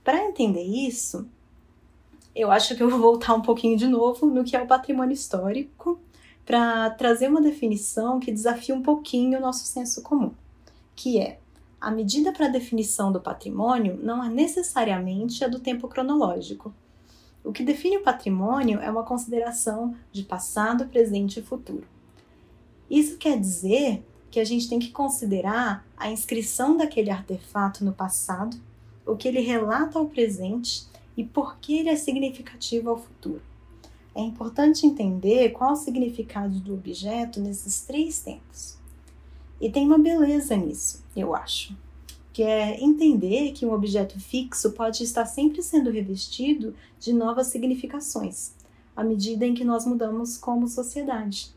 Para 0.04 0.26
entender 0.26 0.64
isso, 0.64 1.28
eu 2.36 2.52
acho 2.52 2.76
que 2.76 2.84
eu 2.84 2.90
vou 2.90 3.00
voltar 3.00 3.34
um 3.34 3.42
pouquinho 3.42 3.78
de 3.78 3.88
novo 3.88 4.26
no 4.26 4.44
que 4.44 4.56
é 4.56 4.62
o 4.62 4.68
patrimônio 4.68 5.14
histórico, 5.14 6.00
para 6.46 6.90
trazer 6.92 7.30
uma 7.30 7.42
definição 7.42 8.20
que 8.20 8.32
desafia 8.32 8.76
um 8.76 8.82
pouquinho 8.82 9.38
o 9.38 9.42
nosso 9.42 9.66
senso 9.66 10.02
comum, 10.02 10.32
que 10.96 11.18
é 11.20 11.40
a 11.80 11.92
medida 11.92 12.32
para 12.32 12.46
a 12.46 12.50
definição 12.50 13.12
do 13.12 13.20
patrimônio 13.20 14.00
não 14.02 14.24
é 14.24 14.30
necessariamente 14.30 15.44
a 15.44 15.50
do 15.50 15.60
tempo 15.60 15.88
cronológico. 15.88 16.74
O 17.44 17.52
que 17.52 17.62
define 17.62 17.98
o 17.98 18.04
patrimônio 18.04 18.80
é 18.80 18.90
uma 18.90 19.04
consideração 19.04 19.94
de 20.10 20.24
passado, 20.24 20.88
presente 20.88 21.42
e 21.42 21.44
futuro. 21.44 21.86
Isso 22.94 23.18
quer 23.18 23.40
dizer 23.40 24.06
que 24.30 24.40
a 24.40 24.44
gente 24.44 24.70
tem 24.70 24.78
que 24.78 24.92
considerar 24.92 25.84
a 25.98 26.12
inscrição 26.12 26.78
daquele 26.78 27.10
artefato 27.10 27.84
no 27.84 27.92
passado, 27.92 28.56
o 29.04 29.16
que 29.16 29.28
ele 29.28 29.40
relata 29.40 29.98
ao 29.98 30.06
presente 30.06 30.86
e 31.18 31.24
por 31.24 31.58
que 31.58 31.80
ele 31.80 31.90
é 31.90 31.96
significativo 31.96 32.92
ao 32.92 33.00
futuro. 33.00 33.42
É 34.14 34.22
importante 34.22 34.86
entender 34.86 35.54
qual 35.54 35.74
o 35.74 35.76
significado 35.76 36.60
do 36.60 36.76
objeto 36.76 37.42
nesses 37.42 37.82
três 37.82 38.20
tempos. 38.20 38.78
E 39.60 39.72
tem 39.72 39.88
uma 39.88 39.98
beleza 39.98 40.56
nisso, 40.56 41.04
eu 41.16 41.36
acho, 41.36 41.76
que 42.32 42.44
é 42.44 42.80
entender 42.80 43.54
que 43.54 43.66
um 43.66 43.74
objeto 43.74 44.20
fixo 44.20 44.72
pode 44.72 45.04
estar 45.04 45.26
sempre 45.26 45.64
sendo 45.64 45.90
revestido 45.90 46.76
de 47.00 47.12
novas 47.12 47.48
significações, 47.48 48.52
à 48.96 49.04
medida 49.04 49.48
em 49.48 49.56
que 49.56 49.64
nós 49.64 49.84
mudamos 49.84 50.38
como 50.38 50.68
sociedade, 50.68 51.50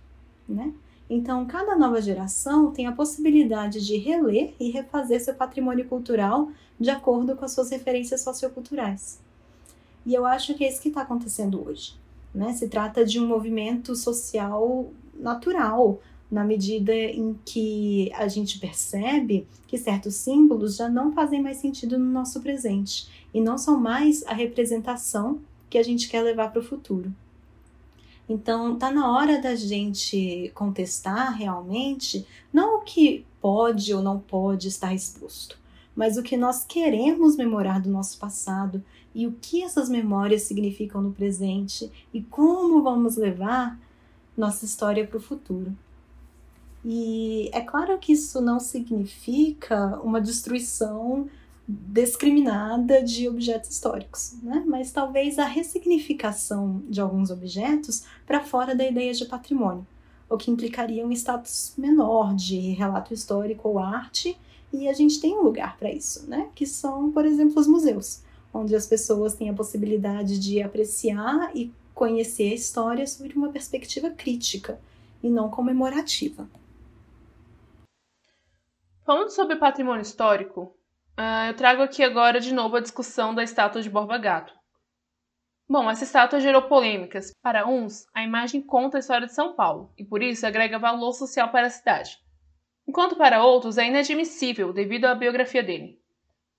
né? 0.48 0.72
Então, 1.08 1.46
cada 1.46 1.76
nova 1.76 2.00
geração 2.00 2.72
tem 2.72 2.86
a 2.86 2.92
possibilidade 2.92 3.84
de 3.84 3.96
reler 3.96 4.54
e 4.58 4.70
refazer 4.70 5.22
seu 5.22 5.34
patrimônio 5.34 5.86
cultural 5.86 6.50
de 6.78 6.90
acordo 6.90 7.36
com 7.36 7.44
as 7.44 7.52
suas 7.52 7.70
referências 7.70 8.22
socioculturais. 8.22 9.20
E 10.04 10.14
eu 10.14 10.26
acho 10.26 10.54
que 10.54 10.64
é 10.64 10.68
isso 10.68 10.82
que 10.82 10.88
está 10.88 11.02
acontecendo 11.02 11.64
hoje. 11.64 11.94
Né? 12.34 12.52
Se 12.52 12.68
trata 12.68 13.04
de 13.04 13.20
um 13.20 13.26
movimento 13.26 13.94
social 13.94 14.90
natural, 15.14 16.00
na 16.30 16.44
medida 16.44 16.92
em 16.92 17.38
que 17.44 18.10
a 18.14 18.26
gente 18.26 18.58
percebe 18.58 19.46
que 19.66 19.78
certos 19.78 20.16
símbolos 20.16 20.76
já 20.76 20.88
não 20.88 21.12
fazem 21.12 21.40
mais 21.40 21.58
sentido 21.58 21.98
no 21.98 22.04
nosso 22.04 22.40
presente 22.40 23.08
e 23.32 23.40
não 23.40 23.56
são 23.56 23.78
mais 23.78 24.24
a 24.26 24.34
representação 24.34 25.40
que 25.70 25.78
a 25.78 25.82
gente 25.82 26.08
quer 26.08 26.22
levar 26.22 26.50
para 26.50 26.60
o 26.60 26.64
futuro. 26.64 27.12
Então, 28.28 28.76
tá 28.76 28.90
na 28.90 29.12
hora 29.12 29.40
da 29.40 29.54
gente 29.54 30.50
contestar 30.54 31.36
realmente 31.36 32.26
não 32.52 32.78
o 32.78 32.80
que 32.80 33.24
pode 33.40 33.94
ou 33.94 34.02
não 34.02 34.18
pode 34.18 34.66
estar 34.68 34.92
exposto, 34.92 35.56
mas 35.94 36.16
o 36.16 36.22
que 36.22 36.36
nós 36.36 36.64
queremos 36.64 37.36
memorar 37.36 37.80
do 37.80 37.88
nosso 37.88 38.18
passado 38.18 38.82
e 39.14 39.26
o 39.26 39.32
que 39.40 39.62
essas 39.62 39.88
memórias 39.88 40.42
significam 40.42 41.00
no 41.00 41.12
presente 41.12 41.90
e 42.12 42.20
como 42.20 42.82
vamos 42.82 43.16
levar 43.16 43.78
nossa 44.36 44.64
história 44.64 45.06
para 45.06 45.16
o 45.16 45.20
futuro. 45.20 45.72
E 46.84 47.48
é 47.52 47.60
claro 47.60 47.98
que 47.98 48.12
isso 48.12 48.40
não 48.40 48.60
significa 48.60 49.98
uma 50.02 50.20
destruição 50.20 51.28
discriminada 51.68 53.02
de 53.02 53.28
objetos 53.28 53.70
históricos, 53.70 54.36
né? 54.42 54.62
mas 54.66 54.92
talvez 54.92 55.38
a 55.38 55.44
ressignificação 55.44 56.82
de 56.88 57.00
alguns 57.00 57.30
objetos 57.30 58.04
para 58.24 58.44
fora 58.44 58.74
da 58.74 58.86
ideia 58.86 59.12
de 59.12 59.24
patrimônio, 59.24 59.86
o 60.28 60.36
que 60.36 60.50
implicaria 60.50 61.04
um 61.04 61.10
status 61.10 61.74
menor 61.76 62.34
de 62.34 62.72
relato 62.72 63.12
histórico 63.12 63.68
ou 63.68 63.78
arte, 63.80 64.38
e 64.72 64.88
a 64.88 64.92
gente 64.92 65.20
tem 65.20 65.36
um 65.36 65.42
lugar 65.42 65.76
para 65.76 65.90
isso, 65.90 66.28
né? 66.28 66.50
que 66.54 66.66
são, 66.66 67.10
por 67.10 67.24
exemplo, 67.24 67.58
os 67.58 67.66
museus, 67.66 68.22
onde 68.54 68.74
as 68.76 68.86
pessoas 68.86 69.34
têm 69.34 69.50
a 69.50 69.54
possibilidade 69.54 70.38
de 70.38 70.62
apreciar 70.62 71.50
e 71.54 71.72
conhecer 71.94 72.52
a 72.52 72.54
história 72.54 73.06
sobre 73.06 73.36
uma 73.36 73.48
perspectiva 73.48 74.10
crítica 74.10 74.78
e 75.22 75.30
não 75.30 75.50
comemorativa. 75.50 76.48
Falando 79.04 79.30
sobre 79.30 79.56
patrimônio 79.56 80.02
histórico, 80.02 80.74
uh, 81.18 81.48
eu 81.48 81.54
trago 81.54 81.82
aqui 81.82 82.02
agora 82.02 82.40
de 82.40 82.52
novo 82.52 82.76
a 82.76 82.80
discussão 82.80 83.34
da 83.34 83.42
estátua 83.42 83.82
de 83.82 83.90
Borba 83.90 84.18
Gato. 84.18 84.54
Bom, 85.68 85.90
essa 85.90 86.04
estátua 86.04 86.38
gerou 86.38 86.62
polêmicas. 86.62 87.32
Para 87.42 87.66
uns, 87.66 88.06
a 88.14 88.22
imagem 88.22 88.62
conta 88.62 88.98
a 88.98 89.00
história 89.00 89.26
de 89.26 89.34
São 89.34 89.54
Paulo 89.56 89.92
e 89.98 90.04
por 90.04 90.22
isso 90.22 90.46
agrega 90.46 90.78
valor 90.78 91.12
social 91.12 91.50
para 91.50 91.66
a 91.66 91.70
cidade. 91.70 92.16
Enquanto 92.86 93.16
para 93.16 93.42
outros 93.42 93.76
é 93.76 93.86
inadmissível 93.86 94.72
devido 94.72 95.06
à 95.06 95.14
biografia 95.14 95.62
dele. 95.62 96.00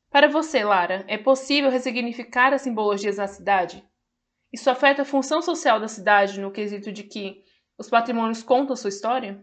Para 0.10 0.28
você, 0.28 0.64
Lara, 0.64 1.06
é 1.08 1.18
possível 1.18 1.70
ressignificar 1.70 2.54
as 2.54 2.64
simbologias 2.64 3.18
na 3.18 3.28
cidade? 3.28 3.84
Isso 4.52 4.70
afeta 4.70 5.04
a 5.04 5.06
função 5.06 5.42
social 5.42 5.80
da 5.80 5.88
cidade 5.88 6.40
no 6.40 6.52
quesito 6.52 6.92
de 6.92 7.04
que 7.04 7.44
os 7.78 7.90
patrimônios 7.90 8.44
contam 8.44 8.76
sua 8.76 8.90
história? 8.90 9.42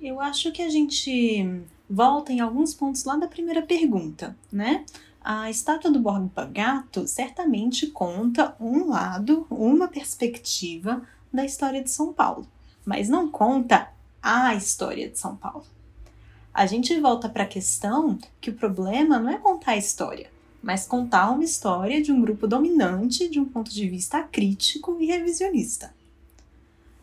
Eu 0.00 0.20
acho 0.20 0.52
que 0.52 0.62
a 0.62 0.68
gente 0.68 1.64
volta 1.88 2.32
em 2.32 2.40
alguns 2.40 2.74
pontos 2.74 3.04
lá 3.04 3.16
da 3.16 3.26
primeira 3.26 3.62
pergunta, 3.62 4.36
né? 4.52 4.84
A 5.20 5.50
estátua 5.50 5.90
do 5.90 6.00
Borba 6.00 6.44
Gato 6.46 7.06
certamente 7.06 7.86
conta 7.88 8.54
um 8.60 8.88
lado, 8.88 9.46
uma 9.50 9.88
perspectiva 9.88 11.02
da 11.32 11.44
história 11.44 11.82
de 11.82 11.90
São 11.90 12.12
Paulo, 12.12 12.46
mas 12.84 13.08
não 13.08 13.28
conta 13.28 13.90
a 14.22 14.54
história 14.54 15.08
de 15.08 15.18
São 15.18 15.36
Paulo. 15.36 15.64
A 16.52 16.66
gente 16.66 16.98
volta 17.00 17.28
para 17.28 17.44
a 17.44 17.48
questão 17.48 18.18
que 18.40 18.50
o 18.50 18.54
problema 18.54 19.18
não 19.18 19.30
é 19.30 19.38
contar 19.38 19.72
a 19.72 19.76
história, 19.76 20.30
mas 20.62 20.86
contar 20.86 21.30
uma 21.30 21.44
história 21.44 22.02
de 22.02 22.10
um 22.10 22.20
grupo 22.20 22.46
dominante 22.46 23.28
de 23.28 23.38
um 23.38 23.44
ponto 23.44 23.70
de 23.70 23.88
vista 23.88 24.22
crítico 24.22 24.96
e 25.00 25.06
revisionista. 25.06 25.94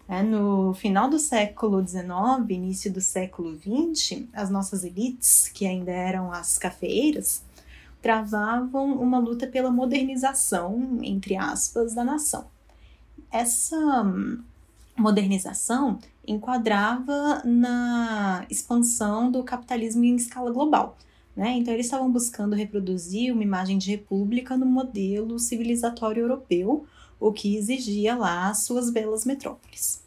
É, 0.07 0.21
no 0.21 0.73
final 0.75 1.09
do 1.09 1.17
século 1.17 1.85
XIX, 1.85 2.05
início 2.49 2.93
do 2.93 3.01
século 3.01 3.57
XX, 3.57 4.23
as 4.33 4.49
nossas 4.49 4.83
elites, 4.83 5.49
que 5.53 5.65
ainda 5.65 5.91
eram 5.91 6.31
as 6.31 6.59
cafeeiras, 6.59 7.43
travavam 8.01 8.93
uma 9.01 9.17
luta 9.17 9.47
pela 9.47 9.71
modernização, 9.71 10.99
entre 11.01 11.35
aspas, 11.35 11.95
da 11.95 12.03
nação. 12.03 12.45
Essa 13.31 13.75
hum, 14.03 14.43
modernização 14.95 15.97
enquadrava 16.27 17.41
na 17.43 18.45
expansão 18.49 19.31
do 19.31 19.43
capitalismo 19.43 20.03
em 20.03 20.15
escala 20.15 20.51
global. 20.51 20.95
Né? 21.35 21.57
Então, 21.57 21.73
eles 21.73 21.87
estavam 21.87 22.11
buscando 22.11 22.55
reproduzir 22.55 23.33
uma 23.33 23.43
imagem 23.43 23.77
de 23.77 23.89
república 23.89 24.55
no 24.55 24.67
modelo 24.67 25.37
civilizatório 25.39 26.21
europeu, 26.21 26.85
o 27.27 27.33
que 27.33 27.57
exigia 27.57 28.15
lá 28.15 28.53
suas 28.53 28.91
belas 28.91 29.25
metrópoles. 29.25 30.03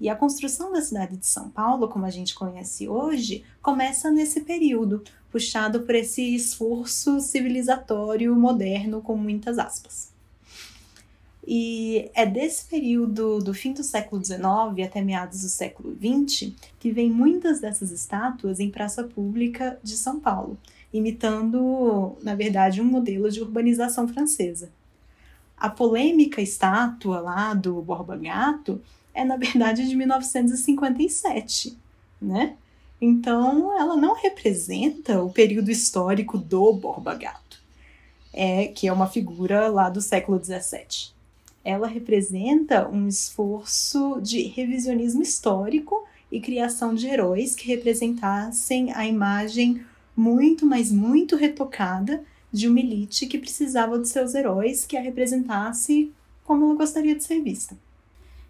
E 0.00 0.08
a 0.08 0.14
construção 0.14 0.72
da 0.72 0.80
cidade 0.80 1.16
de 1.16 1.26
São 1.26 1.48
Paulo, 1.48 1.88
como 1.88 2.06
a 2.06 2.10
gente 2.10 2.32
conhece 2.32 2.88
hoje, 2.88 3.44
começa 3.60 4.08
nesse 4.08 4.42
período, 4.42 5.02
puxado 5.32 5.80
por 5.80 5.96
esse 5.96 6.22
esforço 6.34 7.18
civilizatório 7.20 8.36
moderno, 8.36 9.02
com 9.02 9.16
muitas 9.16 9.58
aspas. 9.58 10.12
E 11.44 12.08
é 12.14 12.24
desse 12.24 12.66
período 12.66 13.40
do 13.40 13.52
fim 13.52 13.72
do 13.72 13.82
século 13.82 14.24
XIX 14.24 14.40
até 14.86 15.02
meados 15.02 15.42
do 15.42 15.48
século 15.48 15.94
XX 15.96 16.52
que 16.78 16.92
vem 16.92 17.10
muitas 17.10 17.60
dessas 17.60 17.90
estátuas 17.90 18.60
em 18.60 18.70
praça 18.70 19.02
pública 19.02 19.78
de 19.82 19.96
São 19.96 20.20
Paulo, 20.20 20.56
imitando, 20.92 22.16
na 22.22 22.36
verdade, 22.36 22.80
um 22.80 22.84
modelo 22.84 23.28
de 23.28 23.42
urbanização 23.42 24.06
francesa. 24.06 24.70
A 25.56 25.68
polêmica 25.70 26.40
estátua 26.42 27.20
lá 27.20 27.54
do 27.54 27.80
Borba 27.80 28.16
Gato 28.16 28.80
é, 29.14 29.24
na 29.24 29.36
verdade, 29.36 29.88
de 29.88 29.94
1957, 29.94 31.78
né? 32.20 32.56
Então, 33.00 33.78
ela 33.78 33.96
não 33.96 34.14
representa 34.14 35.22
o 35.22 35.30
período 35.30 35.70
histórico 35.70 36.36
do 36.36 36.72
Borba 36.72 37.14
Gato, 37.14 37.62
é, 38.32 38.68
que 38.68 38.88
é 38.88 38.92
uma 38.92 39.06
figura 39.06 39.68
lá 39.68 39.88
do 39.88 40.00
século 40.00 40.42
XVII. 40.42 41.12
Ela 41.64 41.86
representa 41.86 42.88
um 42.88 43.06
esforço 43.06 44.20
de 44.20 44.42
revisionismo 44.42 45.22
histórico 45.22 46.06
e 46.30 46.40
criação 46.40 46.94
de 46.94 47.06
heróis 47.06 47.54
que 47.54 47.68
representassem 47.68 48.92
a 48.92 49.06
imagem 49.06 49.84
muito, 50.16 50.66
mas 50.66 50.90
muito 50.90 51.36
retocada 51.36 52.24
de 52.54 52.68
uma 52.68 52.78
elite 52.78 53.26
que 53.26 53.36
precisava 53.36 53.98
de 53.98 54.08
seus 54.08 54.32
heróis 54.32 54.86
que 54.86 54.96
a 54.96 55.00
representasse 55.00 56.12
como 56.44 56.66
ela 56.66 56.76
gostaria 56.76 57.16
de 57.16 57.24
ser 57.24 57.42
vista. 57.42 57.76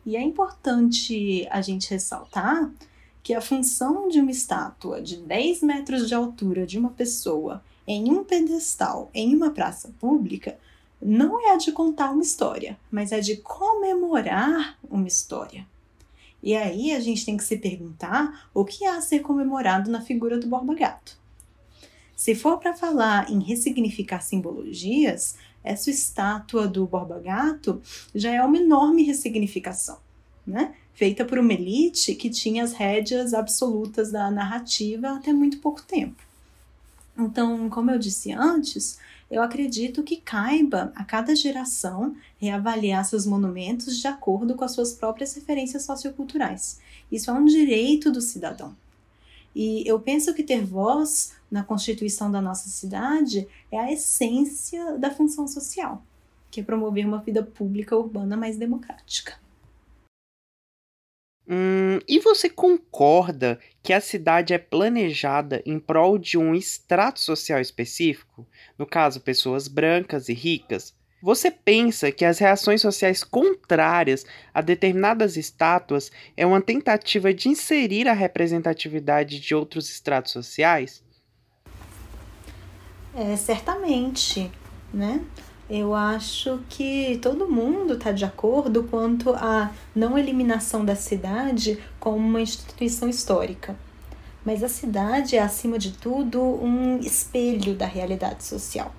E 0.05 0.15
é 0.15 0.21
importante 0.21 1.49
a 1.51 1.63
gente 1.63 1.89
ressaltar 1.89 2.71
que 3.23 3.33
a 3.33 3.41
função 3.41 4.07
de 4.11 4.21
uma 4.21 4.31
estátua 4.31 5.01
de 5.01 5.17
10 5.17 5.63
metros 5.63 6.07
de 6.07 6.15
altura 6.15 6.67
de 6.67 6.79
uma 6.79 6.91
pessoa 6.91 7.65
em 7.87 8.13
um 8.13 8.23
pedestal 8.23 9.11
em 9.15 9.35
uma 9.35 9.51
praça 9.51 9.91
pública 9.99 10.59
não 11.01 11.41
é 11.41 11.55
a 11.55 11.57
de 11.57 11.73
contar 11.73 12.11
uma 12.11 12.23
história, 12.23 12.79
mas 12.91 13.11
é 13.11 13.21
de 13.21 13.39
comemorar 13.39 14.79
uma 14.91 15.09
história. 15.09 15.67
E 16.43 16.55
aí 16.55 16.93
a 16.93 17.01
gente 17.01 17.25
tem 17.25 17.39
que 17.39 17.45
se 17.45 17.57
perguntar 17.57 18.51
o 18.53 18.67
que 18.67 18.85
há 18.85 18.99
a 18.99 19.01
ser 19.01 19.21
comemorado 19.21 19.91
na 19.91 20.03
figura 20.03 20.39
do 20.39 20.47
Borba 20.47 20.75
Gato. 20.75 21.24
Se 22.17 22.35
for 22.35 22.59
para 22.59 22.75
falar 22.75 23.31
em 23.31 23.41
ressignificar 23.41 24.21
simbologias, 24.21 25.37
essa 25.63 25.91
estátua 25.91 26.69
do 26.69 26.87
Borba 26.87 27.19
Gato 27.19 27.81
já 28.15 28.31
é 28.31 28.43
uma 28.43 28.59
enorme 28.59 29.03
ressignificação, 29.03 29.99
né? 30.47 30.75
feita 30.95 31.25
por 31.25 31.39
uma 31.39 31.53
elite 31.53 32.15
que 32.15 32.31
tinha 32.31 32.63
as 32.63 32.73
rédeas 32.73 33.35
absolutas 33.35 34.13
da 34.13 34.31
narrativa 34.31 35.11
até 35.11 35.33
muito 35.33 35.59
pouco 35.59 35.83
tempo. 35.83 36.23
Então, 37.19 37.69
como 37.69 37.91
eu 37.91 37.99
disse 37.99 38.33
antes, 38.33 38.99
eu 39.31 39.43
acredito 39.43 40.03
que 40.03 40.17
caiba 40.17 40.93
a 40.95 41.05
cada 41.05 41.35
geração 41.35 42.15
reavaliar 42.39 43.05
seus 43.05 43.27
monumentos 43.27 43.99
de 43.99 44.07
acordo 44.07 44.55
com 44.55 44.65
as 44.65 44.73
suas 44.73 44.93
próprias 44.93 45.35
referências 45.35 45.85
socioculturais. 45.85 46.79
Isso 47.11 47.31
é 47.31 47.35
um 47.35 47.45
direito 47.45 48.11
do 48.11 48.21
cidadão. 48.21 48.77
E 49.55 49.87
eu 49.89 50.01
penso 50.01 50.35
que 50.35 50.43
ter 50.43 50.65
voz 50.65 51.37
na 51.51 51.63
constituição 51.63 52.31
da 52.31 52.43
nossa 52.43 52.69
cidade 52.69 53.47
é 53.71 53.79
a 53.79 53.93
essência 53.93 54.99
da 54.99 55.11
função 55.11 55.47
social, 55.47 56.03
que 56.51 56.61
é 56.61 56.65
promover 56.65 57.07
uma 57.07 57.19
vida 57.19 57.43
pública 57.43 57.97
urbana 57.97 58.37
mais 58.37 58.57
democrática. 58.57 59.39
Hum, 61.47 61.99
e 62.09 62.19
você 62.21 62.49
concorda 62.49 63.61
que 63.83 63.93
a 63.93 64.01
cidade 64.01 64.55
é 64.55 64.59
planejada 64.59 65.63
em 65.67 65.79
prol 65.79 66.17
de 66.19 66.39
um 66.39 66.55
extrato 66.55 67.21
social 67.21 67.61
específico? 67.61 68.47
No 68.79 68.87
caso, 68.87 69.21
pessoas 69.21 69.69
brancas 69.69 70.31
e 70.31 70.33
ricas? 70.33 70.95
Você 71.25 71.51
pensa 71.51 72.13
que 72.13 72.23
as 72.23 72.39
reações 72.39 72.83
sociais 72.83 73.25
contrárias 73.25 74.27
a 74.53 74.61
determinadas 74.61 75.39
estátuas 75.39 76.13
é 76.37 76.45
uma 76.45 76.61
tentativa 76.61 77.33
de 77.33 77.49
inserir 77.49 78.07
a 78.09 78.13
representatividade 78.13 79.41
de 79.41 79.55
outros 79.55 79.89
estratos 79.89 80.33
sociais? 80.33 81.03
É, 83.15 83.35
certamente, 83.37 84.53
né? 84.93 85.25
Eu 85.71 85.95
acho 85.95 86.61
que 86.69 87.19
todo 87.23 87.49
mundo 87.49 87.95
está 87.95 88.13
de 88.13 88.27
acordo 88.27 88.85
quanto 88.85 89.31
à 89.31 89.73
não 89.97 90.19
eliminação 90.19 90.85
da 90.85 90.95
cidade 90.95 91.83
como 91.99 92.19
uma 92.19 92.43
instituição 92.43 93.09
histórica. 93.09 93.75
Mas 94.45 94.63
a 94.63 94.69
cidade 94.69 95.39
é, 95.39 95.41
acima 95.41 95.79
de 95.79 95.93
tudo, 95.93 96.39
um 96.39 96.99
espelho 96.99 97.75
da 97.75 97.87
realidade 97.87 98.45
social. 98.45 98.95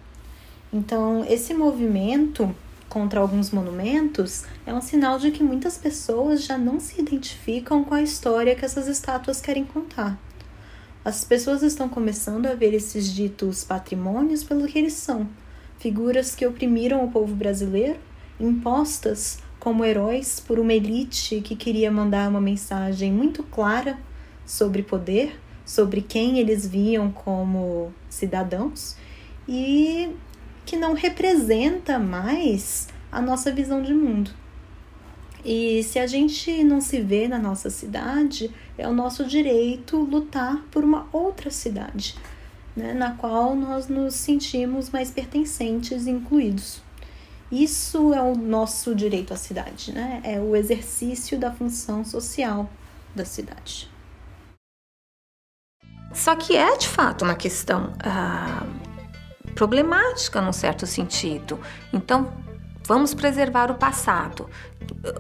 Então, 0.72 1.26
esse 1.28 1.54
movimento 1.54 2.54
contra 2.90 3.20
alguns 3.20 3.52
monumentos 3.52 4.46
é 4.66 4.74
um 4.74 4.82
sinal 4.82 5.20
de 5.20 5.32
que 5.32 5.44
muitas 5.44 5.78
pessoas 5.78 6.44
já 6.44 6.58
não 6.58 6.80
se 6.80 7.02
identificam 7.02 7.84
com 7.84 7.94
a 7.94 8.02
história 8.02 8.56
que 8.56 8.66
essas 8.66 8.88
estátuas 8.88 9.42
querem 9.42 9.66
contar. 9.66 10.20
As 11.04 11.24
pessoas 11.24 11.62
estão 11.62 11.88
começando 11.88 12.48
a 12.48 12.56
ver 12.56 12.74
esses 12.74 13.14
ditos 13.14 13.64
patrimônios 13.64 14.44
pelo 14.44 14.66
que 14.66 14.80
eles 14.80 14.94
são 14.94 15.30
figuras 15.78 16.34
que 16.34 16.48
oprimiram 16.48 17.04
o 17.04 17.12
povo 17.12 17.36
brasileiro, 17.36 18.00
impostas 18.40 19.40
como 19.60 19.86
heróis 19.86 20.40
por 20.40 20.60
uma 20.60 20.74
elite 20.74 21.42
que 21.42 21.56
queria 21.56 21.92
mandar 21.92 22.30
uma 22.30 22.42
mensagem 22.42 23.12
muito 23.12 23.44
clara 23.44 23.98
sobre 24.46 24.84
poder, 24.84 25.40
sobre 25.66 26.02
quem 26.02 26.40
eles 26.40 26.66
viam 26.66 27.12
como 27.12 27.92
cidadãos 28.10 28.96
e 29.48 30.10
que 30.66 30.76
não 30.76 30.94
representa 30.94 32.00
mais 32.00 32.88
a 33.12 33.22
nossa 33.22 33.52
visão 33.52 33.82
de 33.82 33.94
mundo. 33.94 34.32
E 35.44 35.84
se 35.84 36.00
a 36.00 36.08
gente 36.08 36.64
não 36.64 36.82
se 36.82 37.00
vê 37.02 37.28
na 37.28 37.38
nossa 37.38 37.70
cidade, 37.70 38.52
é 38.78 38.88
o 38.88 38.94
nosso 38.94 39.26
direito 39.26 39.98
lutar 39.98 40.66
por 40.72 40.84
uma 40.84 41.08
outra 41.14 41.52
cidade, 41.52 42.16
né, 42.76 42.94
na 42.94 43.12
qual 43.12 43.56
nós 43.56 43.88
nos 43.88 44.16
sentimos 44.16 44.90
mais 44.90 45.12
pertencentes 45.12 46.08
e 46.08 46.10
incluídos. 46.10 46.84
Isso 47.52 48.12
é 48.14 48.22
o 48.22 48.36
nosso 48.36 48.96
direito 48.96 49.34
à 49.34 49.38
cidade, 49.38 49.92
né? 49.92 50.20
é 50.24 50.40
o 50.42 50.56
exercício 50.56 51.38
da 51.38 51.52
função 51.52 52.04
social 52.04 52.70
da 53.14 53.24
cidade. 53.24 53.90
Só 56.12 56.36
que 56.36 56.56
é 56.58 56.76
de 56.78 56.88
fato 56.88 57.24
uma 57.24 57.36
questão 57.36 57.94
ah, 58.04 58.66
problemática 59.56 60.42
num 60.42 60.54
certo 60.54 60.86
sentido. 60.86 61.60
Então, 61.92 62.32
vamos 62.86 63.14
preservar 63.14 63.72
o 63.72 63.76
passado. 63.76 64.48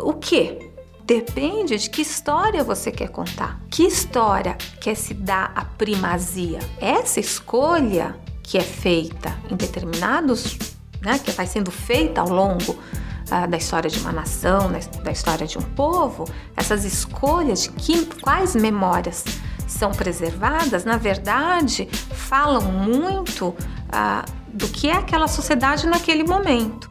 O 0.01 0.13
que? 0.13 0.71
Depende 1.05 1.77
de 1.77 1.89
que 1.89 2.01
história 2.01 2.63
você 2.63 2.91
quer 2.91 3.09
contar. 3.09 3.59
Que 3.69 3.83
história 3.83 4.57
quer 4.81 4.95
se 4.95 5.13
dar 5.13 5.51
a 5.55 5.63
primazia? 5.63 6.59
Essa 6.79 7.19
escolha 7.19 8.15
que 8.41 8.57
é 8.57 8.61
feita 8.61 9.35
em 9.49 9.55
determinados, 9.55 10.57
né, 11.01 11.19
que 11.19 11.31
vai 11.31 11.45
sendo 11.45 11.71
feita 11.71 12.21
ao 12.21 12.29
longo 12.29 12.71
uh, 12.71 13.47
da 13.47 13.57
história 13.57 13.89
de 13.89 13.99
uma 13.99 14.11
nação, 14.11 14.71
da 15.03 15.11
história 15.11 15.45
de 15.45 15.57
um 15.57 15.61
povo, 15.61 16.25
essas 16.57 16.83
escolhas 16.85 17.63
de 17.63 17.69
que, 17.69 18.05
quais 18.21 18.55
memórias 18.55 19.23
são 19.67 19.91
preservadas, 19.91 20.85
na 20.85 20.97
verdade, 20.97 21.87
falam 22.13 22.61
muito 22.61 23.55
uh, 23.89 24.25
do 24.53 24.67
que 24.67 24.89
é 24.89 24.93
aquela 24.93 25.27
sociedade 25.27 25.87
naquele 25.87 26.23
momento. 26.23 26.89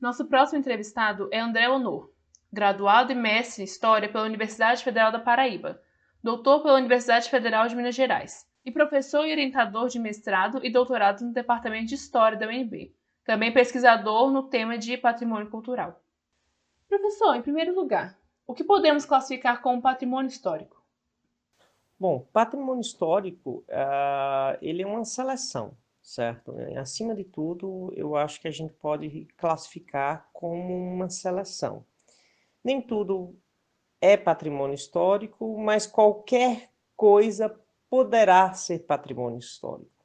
Nosso 0.00 0.26
próximo 0.26 0.58
entrevistado 0.58 1.28
é 1.32 1.40
André 1.40 1.68
Honor, 1.68 2.10
graduado 2.52 3.10
e 3.10 3.14
mestre 3.14 3.62
em 3.62 3.64
História 3.64 4.08
pela 4.08 4.24
Universidade 4.24 4.84
Federal 4.84 5.10
da 5.10 5.18
Paraíba, 5.18 5.80
doutor 6.22 6.62
pela 6.62 6.78
Universidade 6.78 7.30
Federal 7.30 7.66
de 7.66 7.74
Minas 7.74 7.94
Gerais 7.94 8.46
e 8.64 8.70
professor 8.70 9.26
e 9.26 9.32
orientador 9.32 9.88
de 9.88 9.98
mestrado 9.98 10.60
e 10.62 10.70
doutorado 10.70 11.24
no 11.24 11.32
Departamento 11.32 11.86
de 11.86 11.94
História 11.94 12.38
da 12.38 12.46
UNB, 12.46 12.94
também 13.24 13.52
pesquisador 13.52 14.30
no 14.30 14.44
tema 14.44 14.78
de 14.78 14.96
patrimônio 14.96 15.50
cultural. 15.50 16.00
Professor, 16.88 17.34
em 17.34 17.42
primeiro 17.42 17.74
lugar, 17.74 18.16
o 18.46 18.54
que 18.54 18.62
podemos 18.62 19.06
classificar 19.06 19.62
como 19.62 19.80
patrimônio 19.80 20.28
histórico? 20.28 20.83
Bom, 22.04 22.28
patrimônio 22.34 22.82
histórico, 22.82 23.64
uh, 23.66 24.58
ele 24.60 24.82
é 24.82 24.86
uma 24.86 25.06
seleção 25.06 25.74
certo? 26.02 26.52
Né? 26.52 26.76
Acima 26.76 27.14
de 27.14 27.24
tudo, 27.24 27.90
eu 27.96 28.14
acho 28.14 28.38
que 28.38 28.46
a 28.46 28.50
gente 28.50 28.74
pode 28.74 29.26
classificar 29.38 30.28
como 30.34 30.76
uma 30.76 31.08
seleção. 31.08 31.82
Nem 32.62 32.82
tudo 32.82 33.34
é 34.02 34.18
patrimônio 34.18 34.74
histórico, 34.74 35.58
mas 35.58 35.86
qualquer 35.86 36.68
coisa 36.94 37.58
poderá 37.88 38.52
ser 38.52 38.80
patrimônio 38.80 39.38
histórico. 39.38 40.04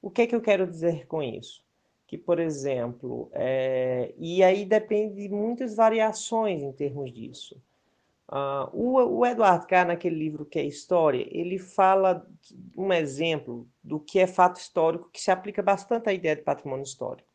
O 0.00 0.10
que 0.10 0.22
é 0.22 0.26
que 0.26 0.34
eu 0.34 0.40
quero 0.40 0.66
dizer 0.66 1.06
com 1.06 1.22
isso? 1.22 1.62
que, 2.10 2.18
por 2.18 2.40
exemplo, 2.40 3.30
é, 3.32 4.12
e 4.18 4.42
aí 4.42 4.64
depende 4.64 5.28
de 5.28 5.28
muitas 5.28 5.76
variações 5.76 6.60
em 6.60 6.72
termos 6.72 7.12
disso. 7.12 7.62
Uh, 8.30 8.70
o, 8.72 9.18
o 9.18 9.26
Eduardo 9.26 9.66
Carr, 9.66 9.88
naquele 9.88 10.14
livro 10.14 10.46
que 10.46 10.58
é 10.58 10.64
História, 10.64 11.26
ele 11.32 11.58
fala 11.58 12.24
um 12.76 12.92
exemplo 12.92 13.68
do 13.82 13.98
que 13.98 14.20
é 14.20 14.26
fato 14.26 14.60
histórico 14.60 15.10
que 15.12 15.20
se 15.20 15.32
aplica 15.32 15.60
bastante 15.60 16.08
à 16.08 16.12
ideia 16.12 16.36
de 16.36 16.42
patrimônio 16.42 16.84
histórico. 16.84 17.28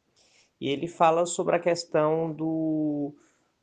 E 0.60 0.70
ele 0.70 0.88
fala 0.88 1.26
sobre 1.26 1.58
a 1.58 1.60
questão 1.60 2.32
do, 2.32 3.14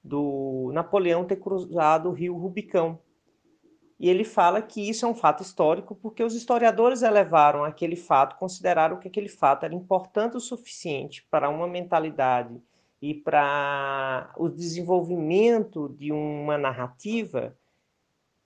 do 0.04 0.70
Napoleão 0.74 1.24
ter 1.24 1.36
cruzado 1.36 2.10
o 2.10 2.12
rio 2.12 2.36
Rubicão, 2.36 3.00
e 4.02 4.10
ele 4.10 4.24
fala 4.24 4.60
que 4.60 4.80
isso 4.90 5.06
é 5.06 5.08
um 5.08 5.14
fato 5.14 5.44
histórico 5.44 5.94
porque 5.94 6.24
os 6.24 6.34
historiadores 6.34 7.02
elevaram 7.02 7.62
aquele 7.62 7.94
fato, 7.94 8.36
consideraram 8.36 8.98
que 8.98 9.06
aquele 9.06 9.28
fato 9.28 9.64
era 9.64 9.72
importante 9.72 10.36
o 10.36 10.40
suficiente 10.40 11.24
para 11.30 11.48
uma 11.48 11.68
mentalidade 11.68 12.60
e 13.02 13.12
para 13.12 14.32
o 14.38 14.48
desenvolvimento 14.48 15.88
de 15.98 16.12
uma 16.12 16.56
narrativa 16.56 17.58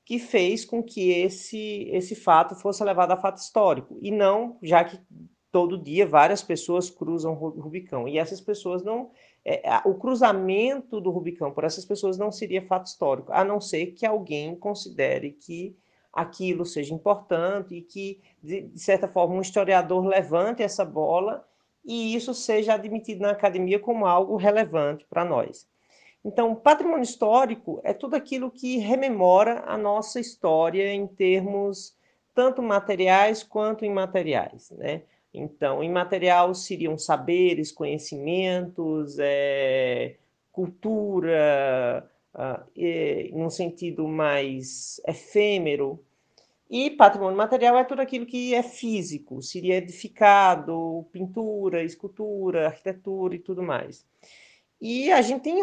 que 0.03 0.19
fez 0.19 0.65
com 0.65 0.83
que 0.83 1.11
esse, 1.11 1.91
esse 1.93 2.15
fato 2.17 2.55
fosse 2.55 2.83
levado 2.83 3.11
a 3.11 3.17
fato 3.19 3.37
histórico, 3.37 3.99
e 4.01 4.11
não, 4.11 4.57
já 4.63 4.83
que 4.83 4.99
todo 5.53 5.77
dia 5.77 6.07
várias 6.07 6.43
pessoas 6.43 6.89
cruzam 6.89 7.33
o 7.35 7.49
Rubicão, 7.61 8.09
e 8.09 8.17
essas 8.17 8.41
pessoas 8.41 8.83
não 8.83 9.11
é, 9.45 9.63
o 9.85 9.95
cruzamento 9.95 11.01
do 11.01 11.11
Rubicão 11.11 11.53
por 11.53 11.65
essas 11.65 11.85
pessoas 11.85 12.17
não 12.17 12.33
seria 12.33 12.67
fato 12.67 12.87
histórico, 12.87 13.33
a 13.33 13.45
não 13.45 13.61
ser 13.61 13.93
que 13.93 14.07
alguém 14.07 14.57
considere 14.57 15.33
que 15.33 15.77
aquilo 16.13 16.65
seja 16.65 16.95
importante 16.95 17.75
e 17.75 17.83
que, 17.83 18.23
de, 18.43 18.63
de 18.63 18.81
certa 18.81 19.07
forma, 19.07 19.35
um 19.35 19.41
historiador 19.41 20.05
levante 20.07 20.63
essa 20.63 20.85
bola 20.85 21.47
e 21.87 22.15
isso 22.15 22.35
seja 22.35 22.75
admitido 22.75 23.23
na 23.23 23.31
academia 23.31 23.79
como 23.79 24.07
algo 24.07 24.37
relevante 24.37 25.07
para 25.09 25.25
nós. 25.25 25.67
Então, 26.25 26.55
patrimônio 26.57 27.05
histórico 27.05 27.81
é 27.85 27.93
tudo 27.93 28.17
aquilo 28.17 28.51
que 28.51 28.79
rememora 28.79 29.63
a 29.67 29.79
nossa 29.79 30.19
história 30.19 30.93
em 30.93 31.07
termos 31.07 31.97
tanto 32.35 32.61
materiais 32.61 33.43
quanto 33.43 33.85
imateriais, 33.85 34.71
né? 34.73 35.03
Então, 35.33 35.85
imaterial 35.85 36.55
seriam 36.55 36.99
saberes, 36.99 37.71
conhecimentos, 37.71 39.19
é, 39.19 40.17
cultura, 40.51 42.11
uh, 42.35 42.65
e, 42.75 43.31
num 43.33 43.51
sentido 43.51 44.07
mais 44.07 45.01
efêmero. 45.07 46.03
E 46.69 46.91
patrimônio 46.91 47.37
material 47.37 47.79
é 47.79 47.85
tudo 47.85 48.03
aquilo 48.03 48.27
que 48.27 48.55
é 48.55 48.63
físico, 48.63 49.41
seria 49.41 49.77
edificado, 49.77 51.07
pintura, 51.13 51.85
escultura, 51.85 52.67
arquitetura 52.67 53.37
e 53.37 53.39
tudo 53.39 53.63
mais. 53.63 54.05
E 54.81 55.11
a 55.13 55.23
gente 55.23 55.43
tem, 55.43 55.63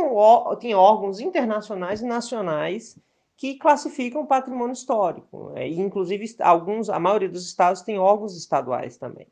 tem 0.60 0.74
órgãos 0.74 1.20
internacionais 1.20 2.02
e 2.02 2.06
nacionais 2.06 2.98
que 3.36 3.56
classificam 3.56 4.26
patrimônio 4.26 4.74
histórico. 4.74 5.52
Né? 5.52 5.68
Inclusive, 5.68 6.36
alguns, 6.40 6.90
a 6.90 7.00
maioria 7.00 7.30
dos 7.30 7.46
estados 7.46 7.82
tem 7.82 8.00
órgãos 8.00 8.38
estaduais 8.38 8.98
também. 8.98 9.28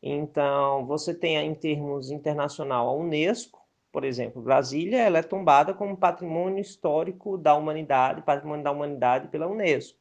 Então, 0.00 0.86
você 0.86 1.12
tem 1.12 1.36
em 1.36 1.54
termos 1.54 2.10
internacional 2.10 2.88
a 2.88 2.92
Unesco, 2.92 3.58
por 3.90 4.04
exemplo, 4.04 4.40
Brasília, 4.40 4.98
ela 4.98 5.18
é 5.18 5.22
tombada 5.22 5.74
como 5.74 5.96
patrimônio 5.96 6.60
histórico 6.60 7.36
da 7.36 7.54
humanidade, 7.56 8.22
patrimônio 8.22 8.62
da 8.62 8.70
humanidade 8.70 9.26
pela 9.28 9.48
Unesco. 9.48 9.97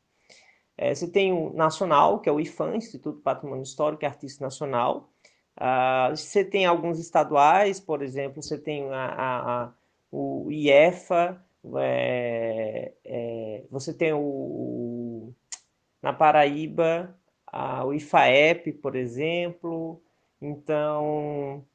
É, 0.77 0.93
você 0.93 1.07
tem 1.07 1.33
o 1.33 1.51
nacional, 1.53 2.19
que 2.19 2.29
é 2.29 2.31
o 2.31 2.39
IFAM, 2.39 2.75
Instituto 2.75 3.19
Patrimônio 3.21 3.63
Histórico 3.63 4.03
e 4.03 4.05
Artístico 4.05 4.43
Nacional. 4.43 5.09
Uh, 5.57 6.15
você 6.15 6.45
tem 6.45 6.67
alguns 6.67 6.99
estaduais, 6.99 7.79
por 7.79 8.03
exemplo, 8.03 8.43
você 8.43 8.59
tem 8.59 8.87
a, 8.93 9.05
a, 9.05 9.63
a, 9.63 9.73
o 10.11 10.51
IEFA, 10.51 11.43
é, 11.79 12.93
é, 13.03 13.63
você 13.71 13.93
tem 13.93 14.13
o, 14.13 14.19
o, 14.19 15.33
na 16.01 16.13
Paraíba 16.13 17.17
a, 17.47 17.83
o 17.83 17.93
IFAEP, 17.93 18.73
por 18.73 18.95
exemplo. 18.95 20.01
Então, 20.39 21.65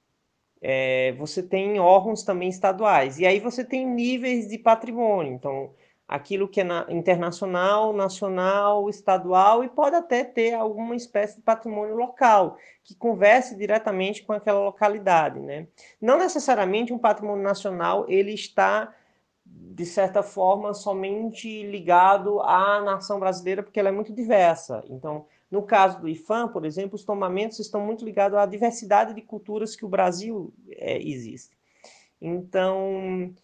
é, 0.61 1.13
você 1.13 1.43
tem 1.43 1.81
órgãos 1.81 2.23
também 2.23 2.49
estaduais. 2.49 3.19
E 3.19 3.27
aí 3.27 3.41
você 3.41 3.65
tem 3.65 3.87
níveis 3.87 4.49
de 4.49 4.59
patrimônio. 4.59 5.33
Então, 5.33 5.75
aquilo 6.13 6.47
que 6.47 6.61
é 6.61 6.65
na, 6.65 6.87
internacional, 6.91 7.95
nacional, 7.95 8.91
estadual 8.91 9.65
e 9.65 9.69
pode 9.69 9.97
até 9.97 10.23
ter 10.23 10.53
alguma 10.53 10.95
espécie 10.95 11.37
de 11.37 11.43
patrimônio 11.43 11.97
local 11.97 12.59
que 12.85 12.95
converse 12.95 13.57
diretamente 13.57 14.23
com 14.23 14.35
aquela 14.35 14.61
localidade, 14.61 15.41
né? 15.41 15.67
Não 15.99 16.19
necessariamente 16.19 16.93
um 16.93 16.99
patrimônio 16.99 17.43
nacional 17.43 18.05
ele 18.09 18.35
está 18.35 18.95
de 19.47 19.87
certa 19.87 20.23
forma 20.23 20.75
somente 20.75 21.63
ligado 21.63 22.41
à 22.43 22.83
nação 22.83 23.19
brasileira 23.19 23.63
porque 23.63 23.81
ela 23.81 23.89
é 23.89 23.93
muito 23.93 24.13
diversa. 24.13 24.85
Então, 24.91 25.25
no 25.51 25.63
caso 25.63 25.99
do 25.99 26.09
IFAM, 26.11 26.49
por 26.49 26.67
exemplo, 26.67 26.95
os 26.95 27.05
tomamentos 27.05 27.59
estão 27.59 27.81
muito 27.81 28.05
ligados 28.05 28.39
à 28.39 28.45
diversidade 28.45 29.15
de 29.15 29.23
culturas 29.23 29.75
que 29.75 29.85
o 29.85 29.89
Brasil 29.89 30.53
é, 30.73 31.01
existe. 31.03 31.57
Então, 32.21 33.35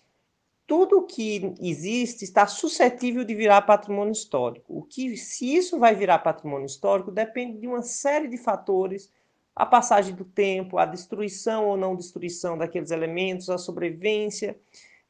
tudo 0.69 1.07
que 1.07 1.55
existe 1.59 2.25
está 2.25 2.47
suscetível 2.47 3.25
de 3.25 3.35
virar 3.35 3.63
patrimônio 3.63 4.13
histórico. 4.13 4.79
O 4.79 4.83
que, 4.83 5.17
se 5.17 5.57
isso 5.57 5.79
vai 5.79 5.95
virar 5.95 6.19
patrimônio 6.19 6.67
histórico, 6.67 7.11
depende 7.11 7.59
de 7.59 7.67
uma 7.67 7.81
série 7.81 8.29
de 8.29 8.37
fatores, 8.37 9.11
a 9.57 9.65
passagem 9.65 10.15
do 10.15 10.27
tempo, 10.27 10.77
a 10.77 10.85
destruição 10.85 11.67
ou 11.67 11.77
não 11.77 11.97
destruição 11.97 12.59
daqueles 12.59 12.91
elementos, 12.91 13.49
a 13.49 13.57
sobrevivência. 13.57 14.61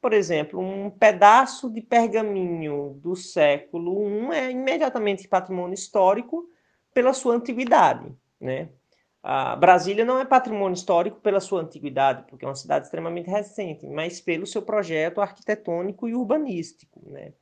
Por 0.01 0.13
exemplo, 0.13 0.61
um 0.61 0.89
pedaço 0.89 1.69
de 1.69 1.81
pergaminho 1.81 2.97
do 3.03 3.13
século 3.17 4.31
I 4.31 4.35
é 4.37 4.51
imediatamente 4.51 5.27
patrimônio 5.27 5.73
histórico, 5.73 6.49
pela 6.93 7.13
sua 7.13 7.35
antiguidade, 7.35 8.09
né? 8.39 8.69
A 9.21 9.55
Brasília 9.55 10.05
não 10.05 10.19
é 10.19 10.25
patrimônio 10.25 10.75
histórico 10.75 11.19
pela 11.19 11.41
sua 11.41 11.61
antiguidade, 11.61 12.23
porque 12.29 12.45
é 12.45 12.47
uma 12.47 12.55
cidade 12.55 12.85
extremamente 12.85 13.29
recente, 13.29 13.85
mas 13.85 14.21
pelo 14.21 14.47
seu 14.47 14.61
projeto 14.61 15.19
arquitetônico 15.19 16.07
e 16.07 16.15
urbanístico, 16.15 17.01
né? 17.05 17.33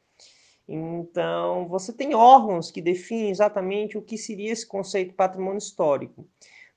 Então, 0.68 1.68
você 1.70 1.94
tem 1.94 2.14
órgãos 2.14 2.70
que 2.70 2.82
definem 2.82 3.30
exatamente 3.30 3.98
o 3.98 4.02
que 4.02 4.18
seria 4.18 4.52
esse 4.52 4.68
conceito 4.68 5.10
de 5.10 5.16
patrimônio 5.16 5.60
histórico. 5.60 6.28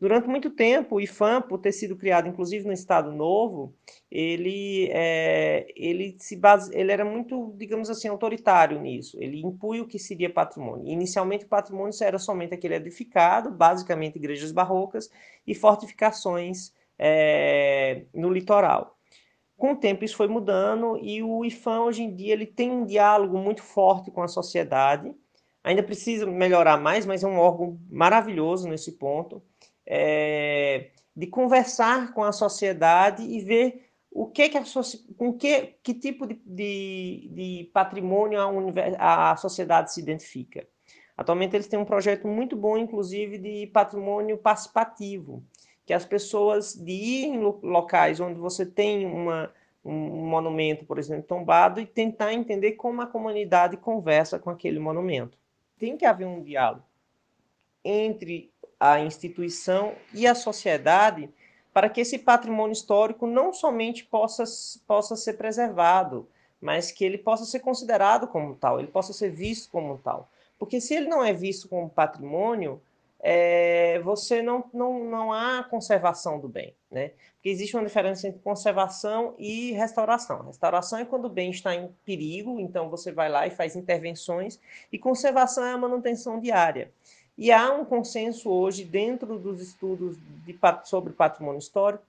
Durante 0.00 0.26
muito 0.26 0.48
tempo, 0.48 0.96
o 0.96 1.00
IFAM, 1.00 1.42
por 1.42 1.58
ter 1.58 1.72
sido 1.72 1.94
criado 1.94 2.26
inclusive 2.26 2.66
no 2.66 2.72
Estado 2.72 3.12
Novo, 3.12 3.74
ele, 4.10 4.88
é, 4.92 5.66
ele, 5.76 6.16
se 6.18 6.36
base, 6.36 6.74
ele 6.74 6.90
era 6.90 7.04
muito, 7.04 7.52
digamos 7.58 7.90
assim, 7.90 8.08
autoritário 8.08 8.80
nisso. 8.80 9.18
Ele 9.20 9.42
impunha 9.42 9.82
o 9.82 9.86
que 9.86 9.98
seria 9.98 10.32
patrimônio. 10.32 10.90
Inicialmente, 10.90 11.44
o 11.44 11.48
patrimônio 11.48 11.92
era 12.00 12.18
somente 12.18 12.54
aquele 12.54 12.76
edificado, 12.76 13.50
basicamente 13.50 14.16
igrejas 14.16 14.52
barrocas 14.52 15.10
e 15.46 15.54
fortificações 15.54 16.72
é, 16.98 18.06
no 18.14 18.30
litoral. 18.30 18.96
Com 19.54 19.72
o 19.72 19.76
tempo, 19.76 20.02
isso 20.02 20.16
foi 20.16 20.28
mudando 20.28 20.98
e 21.02 21.22
o 21.22 21.44
IFAM, 21.44 21.80
hoje 21.82 22.02
em 22.04 22.14
dia, 22.14 22.32
ele 22.32 22.46
tem 22.46 22.70
um 22.70 22.86
diálogo 22.86 23.36
muito 23.36 23.62
forte 23.62 24.10
com 24.10 24.22
a 24.22 24.28
sociedade. 24.28 25.14
Ainda 25.62 25.82
precisa 25.82 26.24
melhorar 26.24 26.78
mais, 26.78 27.04
mas 27.04 27.22
é 27.22 27.26
um 27.26 27.38
órgão 27.38 27.78
maravilhoso 27.90 28.66
nesse 28.66 28.92
ponto 28.92 29.42
é, 29.92 30.90
de 31.16 31.26
conversar 31.26 32.14
com 32.14 32.22
a 32.22 32.30
sociedade 32.30 33.24
e 33.24 33.40
ver 33.40 33.90
o 34.08 34.28
que, 34.28 34.48
que 34.48 34.56
a, 34.56 34.62
com 35.18 35.32
que, 35.32 35.74
que 35.82 35.94
tipo 35.94 36.28
de, 36.28 36.40
de, 36.46 37.28
de 37.32 37.70
patrimônio 37.72 38.38
a, 38.96 39.32
a 39.32 39.36
sociedade 39.36 39.92
se 39.92 40.00
identifica. 40.00 40.64
Atualmente 41.16 41.56
eles 41.56 41.66
têm 41.66 41.78
um 41.78 41.84
projeto 41.84 42.28
muito 42.28 42.56
bom, 42.56 42.78
inclusive, 42.78 43.36
de 43.36 43.66
patrimônio 43.66 44.38
participativo, 44.38 45.42
que 45.84 45.92
as 45.92 46.04
pessoas 46.04 46.72
de 46.72 46.92
ir 46.92 47.24
em 47.24 47.40
locais 47.40 48.20
onde 48.20 48.38
você 48.38 48.64
tem 48.64 49.04
uma, 49.04 49.52
um 49.84 49.92
monumento, 49.92 50.84
por 50.84 51.00
exemplo, 51.00 51.24
tombado, 51.24 51.80
e 51.80 51.84
tentar 51.84 52.32
entender 52.32 52.72
como 52.72 53.02
a 53.02 53.08
comunidade 53.08 53.76
conversa 53.76 54.38
com 54.38 54.50
aquele 54.50 54.78
monumento. 54.78 55.36
Tem 55.78 55.96
que 55.96 56.06
haver 56.06 56.26
um 56.26 56.42
diálogo 56.42 56.84
entre 57.84 58.52
a 58.80 58.98
instituição 58.98 59.94
e 60.14 60.26
a 60.26 60.34
sociedade 60.34 61.28
para 61.72 61.88
que 61.88 62.00
esse 62.00 62.18
patrimônio 62.18 62.72
histórico 62.72 63.26
não 63.26 63.52
somente 63.52 64.04
possa, 64.04 64.42
possa 64.86 65.14
ser 65.14 65.34
preservado, 65.34 66.26
mas 66.60 66.90
que 66.90 67.04
ele 67.04 67.18
possa 67.18 67.44
ser 67.44 67.60
considerado 67.60 68.26
como 68.26 68.54
tal, 68.54 68.80
ele 68.80 68.88
possa 68.88 69.12
ser 69.12 69.30
visto 69.30 69.70
como 69.70 69.98
tal. 69.98 70.28
Porque 70.58 70.80
se 70.80 70.94
ele 70.94 71.08
não 71.08 71.24
é 71.24 71.32
visto 71.32 71.68
como 71.68 71.88
patrimônio, 71.88 72.82
é, 73.22 74.00
você 74.00 74.42
não, 74.42 74.64
não, 74.72 75.04
não 75.04 75.32
há 75.32 75.62
conservação 75.62 76.40
do 76.40 76.48
bem. 76.48 76.74
Né? 76.90 77.12
Porque 77.34 77.48
existe 77.48 77.76
uma 77.76 77.84
diferença 77.84 78.26
entre 78.26 78.40
conservação 78.40 79.34
e 79.38 79.72
restauração. 79.72 80.46
Restauração 80.46 80.98
é 80.98 81.04
quando 81.04 81.26
o 81.26 81.30
bem 81.30 81.50
está 81.50 81.74
em 81.74 81.88
perigo, 82.04 82.58
então 82.58 82.90
você 82.90 83.12
vai 83.12 83.28
lá 83.28 83.46
e 83.46 83.50
faz 83.50 83.76
intervenções, 83.76 84.58
e 84.90 84.98
conservação 84.98 85.64
é 85.64 85.72
a 85.72 85.78
manutenção 85.78 86.40
diária. 86.40 86.90
E 87.40 87.50
há 87.50 87.72
um 87.72 87.86
consenso 87.86 88.50
hoje 88.50 88.84
dentro 88.84 89.38
dos 89.38 89.62
estudos 89.62 90.18
de, 90.44 90.54
sobre 90.84 91.14
patrimônio 91.14 91.58
histórico 91.58 92.04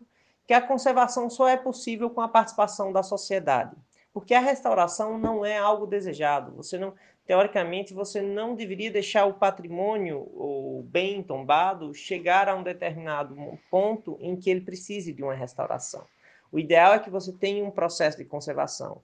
que 0.45 0.53
a 0.53 0.59
conservação 0.59 1.29
só 1.29 1.47
é 1.47 1.55
possível 1.55 2.09
com 2.09 2.19
a 2.19 2.27
participação 2.27 2.91
da 2.91 3.01
sociedade. 3.01 3.73
Porque 4.13 4.33
a 4.33 4.41
restauração 4.41 5.17
não 5.17 5.45
é 5.45 5.57
algo 5.57 5.87
desejado. 5.87 6.51
Você 6.57 6.77
não, 6.77 6.93
teoricamente, 7.25 7.93
você 7.93 8.21
não 8.21 8.55
deveria 8.55 8.91
deixar 8.91 9.25
o 9.25 9.35
patrimônio 9.35 10.29
ou 10.35 10.83
bem 10.83 11.23
tombado 11.23 11.93
chegar 11.93 12.49
a 12.49 12.55
um 12.55 12.61
determinado 12.61 13.33
ponto 13.69 14.17
em 14.19 14.35
que 14.35 14.49
ele 14.49 14.59
precise 14.59 15.13
de 15.13 15.23
uma 15.23 15.33
restauração. 15.33 16.03
O 16.51 16.59
ideal 16.59 16.93
é 16.93 16.99
que 16.99 17.09
você 17.09 17.31
tenha 17.31 17.63
um 17.63 17.71
processo 17.71 18.17
de 18.17 18.25
conservação. 18.25 19.01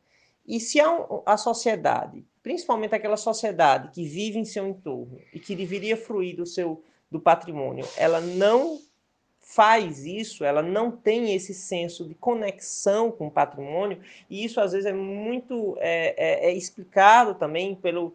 E 0.47 0.59
se 0.59 0.79
a, 0.79 1.05
a 1.25 1.37
sociedade, 1.37 2.25
principalmente 2.41 2.95
aquela 2.95 3.17
sociedade 3.17 3.89
que 3.91 4.03
vive 4.05 4.39
em 4.39 4.45
seu 4.45 4.65
entorno 4.65 5.19
e 5.33 5.39
que 5.39 5.55
deveria 5.55 5.97
fruir 5.97 6.35
do 6.35 6.45
seu 6.45 6.83
do 7.09 7.19
patrimônio, 7.19 7.85
ela 7.97 8.19
não 8.19 8.79
faz 9.39 10.05
isso, 10.05 10.43
ela 10.43 10.61
não 10.61 10.91
tem 10.91 11.33
esse 11.33 11.53
senso 11.53 12.05
de 12.05 12.13
conexão 12.13 13.09
com 13.09 13.27
o 13.27 13.31
patrimônio, 13.31 14.01
e 14.29 14.43
isso 14.43 14.59
às 14.59 14.73
vezes 14.73 14.85
é 14.85 14.93
muito 14.93 15.77
é, 15.79 16.13
é, 16.17 16.49
é 16.49 16.53
explicado 16.53 17.33
também 17.33 17.73
pelo, 17.73 18.13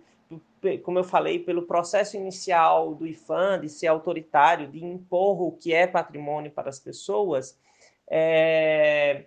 como 0.83 0.99
eu 0.99 1.05
falei, 1.05 1.38
pelo 1.38 1.62
processo 1.62 2.18
inicial 2.18 2.95
do 2.95 3.07
IFAM 3.07 3.61
de 3.61 3.71
ser 3.71 3.87
autoritário, 3.87 4.68
de 4.68 4.85
impor 4.85 5.40
o 5.40 5.53
que 5.53 5.73
é 5.73 5.87
patrimônio 5.87 6.51
para 6.51 6.68
as 6.68 6.79
pessoas, 6.79 7.59
é, 8.07 9.25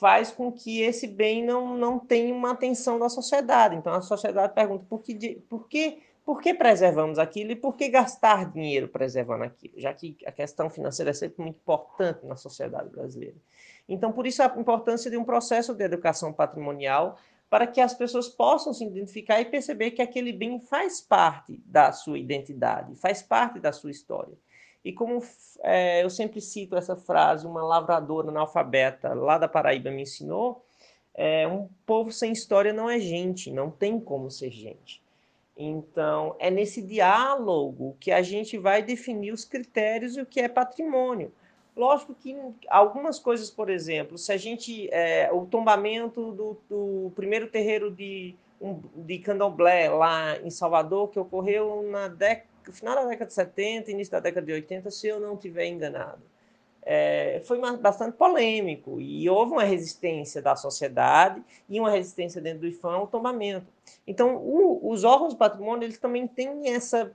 faz 0.00 0.30
com 0.30 0.50
que 0.50 0.80
esse 0.80 1.06
bem 1.06 1.44
não, 1.44 1.76
não 1.76 1.98
tenha 1.98 2.34
uma 2.34 2.52
atenção 2.52 2.98
da 2.98 3.10
sociedade. 3.10 3.76
Então 3.76 3.92
a 3.92 4.00
sociedade 4.00 4.54
pergunta 4.54 4.86
por 4.88 5.02
que, 5.02 5.42
por 5.48 5.68
que 5.68 6.02
por 6.24 6.40
que 6.40 6.54
preservamos 6.54 7.18
aquilo 7.18 7.50
e 7.50 7.56
por 7.56 7.74
que 7.74 7.88
gastar 7.88 8.50
dinheiro 8.52 8.86
preservando 8.88 9.44
aquilo, 9.44 9.74
já 9.76 9.92
que 9.92 10.16
a 10.24 10.30
questão 10.30 10.70
financeira 10.70 11.10
é 11.10 11.14
sempre 11.14 11.42
muito 11.42 11.56
importante 11.56 12.24
na 12.24 12.36
sociedade 12.36 12.88
brasileira. 12.88 13.34
Então, 13.88 14.12
por 14.12 14.26
isso 14.26 14.42
a 14.42 14.46
importância 14.56 15.10
de 15.10 15.16
um 15.16 15.24
processo 15.24 15.74
de 15.74 15.82
educação 15.82 16.32
patrimonial 16.32 17.18
para 17.48 17.66
que 17.66 17.80
as 17.80 17.94
pessoas 17.94 18.28
possam 18.28 18.72
se 18.72 18.84
identificar 18.84 19.40
e 19.40 19.46
perceber 19.46 19.90
que 19.90 20.00
aquele 20.00 20.32
bem 20.32 20.60
faz 20.60 21.00
parte 21.00 21.60
da 21.66 21.90
sua 21.90 22.18
identidade, 22.18 22.94
faz 22.94 23.22
parte 23.22 23.58
da 23.58 23.72
sua 23.72 23.90
história. 23.90 24.34
E 24.84 24.92
como 24.92 25.22
é, 25.62 26.02
eu 26.02 26.10
sempre 26.10 26.40
cito 26.40 26.76
essa 26.76 26.96
frase, 26.96 27.46
uma 27.46 27.62
lavradora 27.62 28.28
analfabeta 28.28 29.12
lá 29.12 29.36
da 29.36 29.48
Paraíba 29.48 29.90
me 29.90 30.02
ensinou, 30.02 30.64
é, 31.14 31.46
um 31.46 31.68
povo 31.84 32.10
sem 32.10 32.32
história 32.32 32.72
não 32.72 32.88
é 32.88 32.98
gente, 32.98 33.50
não 33.50 33.70
tem 33.70 34.00
como 34.00 34.30
ser 34.30 34.50
gente. 34.50 35.02
Então, 35.56 36.34
é 36.38 36.50
nesse 36.50 36.80
diálogo 36.80 37.94
que 38.00 38.10
a 38.10 38.22
gente 38.22 38.56
vai 38.56 38.82
definir 38.82 39.32
os 39.32 39.44
critérios 39.44 40.16
e 40.16 40.22
o 40.22 40.26
que 40.26 40.40
é 40.40 40.48
patrimônio. 40.48 41.30
Lógico 41.76 42.14
que 42.14 42.34
algumas 42.68 43.18
coisas, 43.18 43.50
por 43.50 43.68
exemplo, 43.68 44.16
se 44.18 44.32
a 44.32 44.36
gente. 44.36 44.88
É, 44.90 45.30
o 45.32 45.46
tombamento 45.46 46.32
do, 46.32 46.56
do 46.68 47.12
primeiro 47.14 47.48
terreiro 47.48 47.90
de, 47.90 48.34
de 48.96 49.18
candomblé 49.18 49.88
lá 49.88 50.38
em 50.38 50.50
Salvador, 50.50 51.08
que 51.08 51.18
ocorreu 51.18 51.82
na 51.90 52.08
década, 52.08 52.49
final 52.72 52.94
da 52.94 53.04
década 53.04 53.26
de 53.26 53.34
70, 53.34 53.90
início 53.90 54.12
da 54.12 54.20
década 54.20 54.46
de 54.46 54.52
80, 54.52 54.90
se 54.90 55.08
eu 55.08 55.20
não 55.20 55.34
estiver 55.34 55.66
enganado 55.66 56.22
é, 56.82 57.42
foi 57.44 57.60
bastante 57.76 58.16
polêmico 58.16 59.00
e 59.00 59.28
houve 59.28 59.52
uma 59.52 59.64
resistência 59.64 60.40
da 60.40 60.56
sociedade 60.56 61.42
e 61.68 61.78
uma 61.78 61.90
resistência 61.90 62.40
dentro 62.40 62.60
do 62.60 62.66
IFAM 62.66 62.94
ao 62.94 63.06
tombamento. 63.06 63.66
Então, 64.06 64.36
o, 64.36 64.90
os 64.90 65.04
órgãos 65.04 65.34
do 65.34 65.38
patrimônio 65.38 65.84
eles 65.84 65.98
também 65.98 66.26
têm 66.26 66.72
essa 66.72 67.12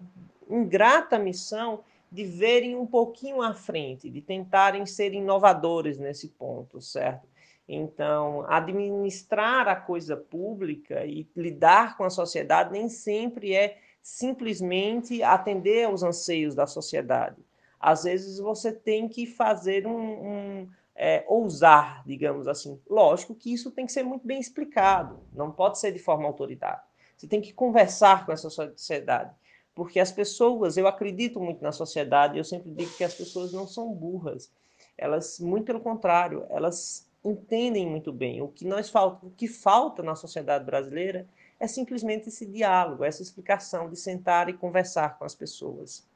ingrata 0.50 1.18
missão 1.18 1.82
de 2.12 2.24
verem 2.24 2.76
um 2.76 2.86
pouquinho 2.86 3.42
à 3.42 3.54
frente, 3.54 4.10
de 4.10 4.22
tentarem 4.22 4.86
ser 4.86 5.14
inovadores 5.14 5.98
nesse 5.98 6.30
ponto, 6.30 6.80
certo? 6.80 7.28
Então, 7.68 8.46
administrar 8.48 9.68
a 9.68 9.76
coisa 9.76 10.16
pública 10.16 11.04
e 11.04 11.28
lidar 11.36 11.98
com 11.98 12.04
a 12.04 12.12
sociedade 12.12 12.72
nem 12.72 12.88
sempre 12.88 13.56
é 13.56 13.80
simplesmente 14.06 15.24
atender 15.24 15.86
aos 15.86 16.04
anseios 16.04 16.54
da 16.54 16.68
sociedade 16.68 17.44
às 17.86 18.04
vezes 18.04 18.40
você 18.40 18.72
tem 18.72 19.08
que 19.08 19.28
fazer 19.28 19.86
um, 19.86 19.92
um 19.92 20.70
é, 20.96 21.24
ousar, 21.28 22.04
digamos 22.04 22.48
assim. 22.48 22.82
Lógico 22.90 23.36
que 23.36 23.54
isso 23.54 23.70
tem 23.70 23.86
que 23.86 23.92
ser 23.92 24.02
muito 24.02 24.26
bem 24.26 24.40
explicado, 24.40 25.20
não 25.32 25.52
pode 25.52 25.78
ser 25.78 25.92
de 25.92 26.00
forma 26.00 26.26
autoritária. 26.26 26.82
Você 27.16 27.28
tem 27.28 27.40
que 27.40 27.54
conversar 27.54 28.26
com 28.26 28.32
essa 28.32 28.50
sociedade, 28.50 29.32
porque 29.76 30.00
as 30.00 30.12
pessoas, 30.12 30.78
eu 30.78 30.88
acredito 30.88 31.40
muito 31.40 31.62
na 31.62 31.72
sociedade, 31.72 32.40
eu 32.40 32.44
sempre 32.44 32.72
digo 32.72 32.92
que 32.98 33.04
as 33.04 33.14
pessoas 33.14 33.54
não 33.54 33.68
são 33.68 33.94
burras, 33.94 34.52
elas, 34.98 35.40
muito 35.40 35.66
pelo 35.66 35.80
contrário, 35.80 36.44
elas 36.50 37.08
entendem 37.24 37.86
muito 37.86 38.12
bem. 38.12 38.42
O 38.42 38.48
que 38.48 38.66
nós 38.66 38.90
falta, 38.90 39.28
o 39.28 39.30
que 39.30 39.48
falta 39.48 40.02
na 40.02 40.16
sociedade 40.16 40.66
brasileira 40.66 41.28
é 41.60 41.68
simplesmente 41.68 42.30
esse 42.30 42.46
diálogo, 42.46 43.04
essa 43.04 43.22
explicação 43.22 43.90
de 43.90 43.96
sentar 43.98 44.50
e 44.50 44.54
conversar 44.54 45.18
com 45.18 45.26
as 45.26 45.36
pessoas. 45.36 46.08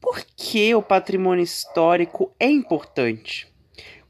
Por 0.00 0.22
que 0.36 0.74
o 0.74 0.82
patrimônio 0.82 1.42
histórico 1.42 2.34
é 2.38 2.46
importante? 2.46 3.52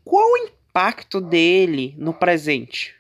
Qual 0.04 0.28
o 0.32 0.36
impacto 0.36 1.20
dele 1.20 1.94
no 1.96 2.12
presente? 2.12 2.94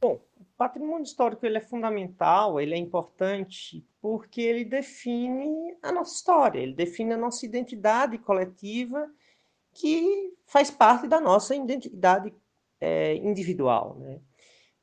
Bom, 0.00 0.20
o 0.38 0.44
patrimônio 0.56 1.04
histórico 1.04 1.46
ele 1.46 1.58
é 1.58 1.60
fundamental, 1.60 2.60
ele 2.60 2.74
é 2.74 2.78
importante 2.78 3.86
porque 4.00 4.40
ele 4.40 4.64
define 4.64 5.76
a 5.82 5.90
nossa 5.90 6.14
história, 6.16 6.58
ele 6.58 6.74
define 6.74 7.14
a 7.14 7.16
nossa 7.16 7.46
identidade 7.46 8.18
coletiva 8.18 9.08
que 9.72 10.32
faz 10.46 10.70
parte 10.70 11.08
da 11.08 11.20
nossa 11.20 11.54
identidade 11.54 12.32
é, 12.80 13.14
individual, 13.16 13.96
né? 13.98 14.20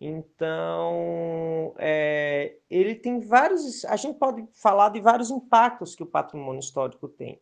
Então, 0.04 1.76
é, 1.78 2.56
ele 2.68 2.96
tem 2.96 3.20
vários. 3.20 3.86
A 3.86 3.96
gente 3.96 4.18
pode 4.18 4.44
falar 4.52 4.90
de 4.90 5.00
vários 5.00 5.30
impactos 5.30 5.96
que 5.96 6.02
o 6.02 6.08
patrimônio 6.08 6.60
histórico 6.60 7.08
tem. 7.08 7.40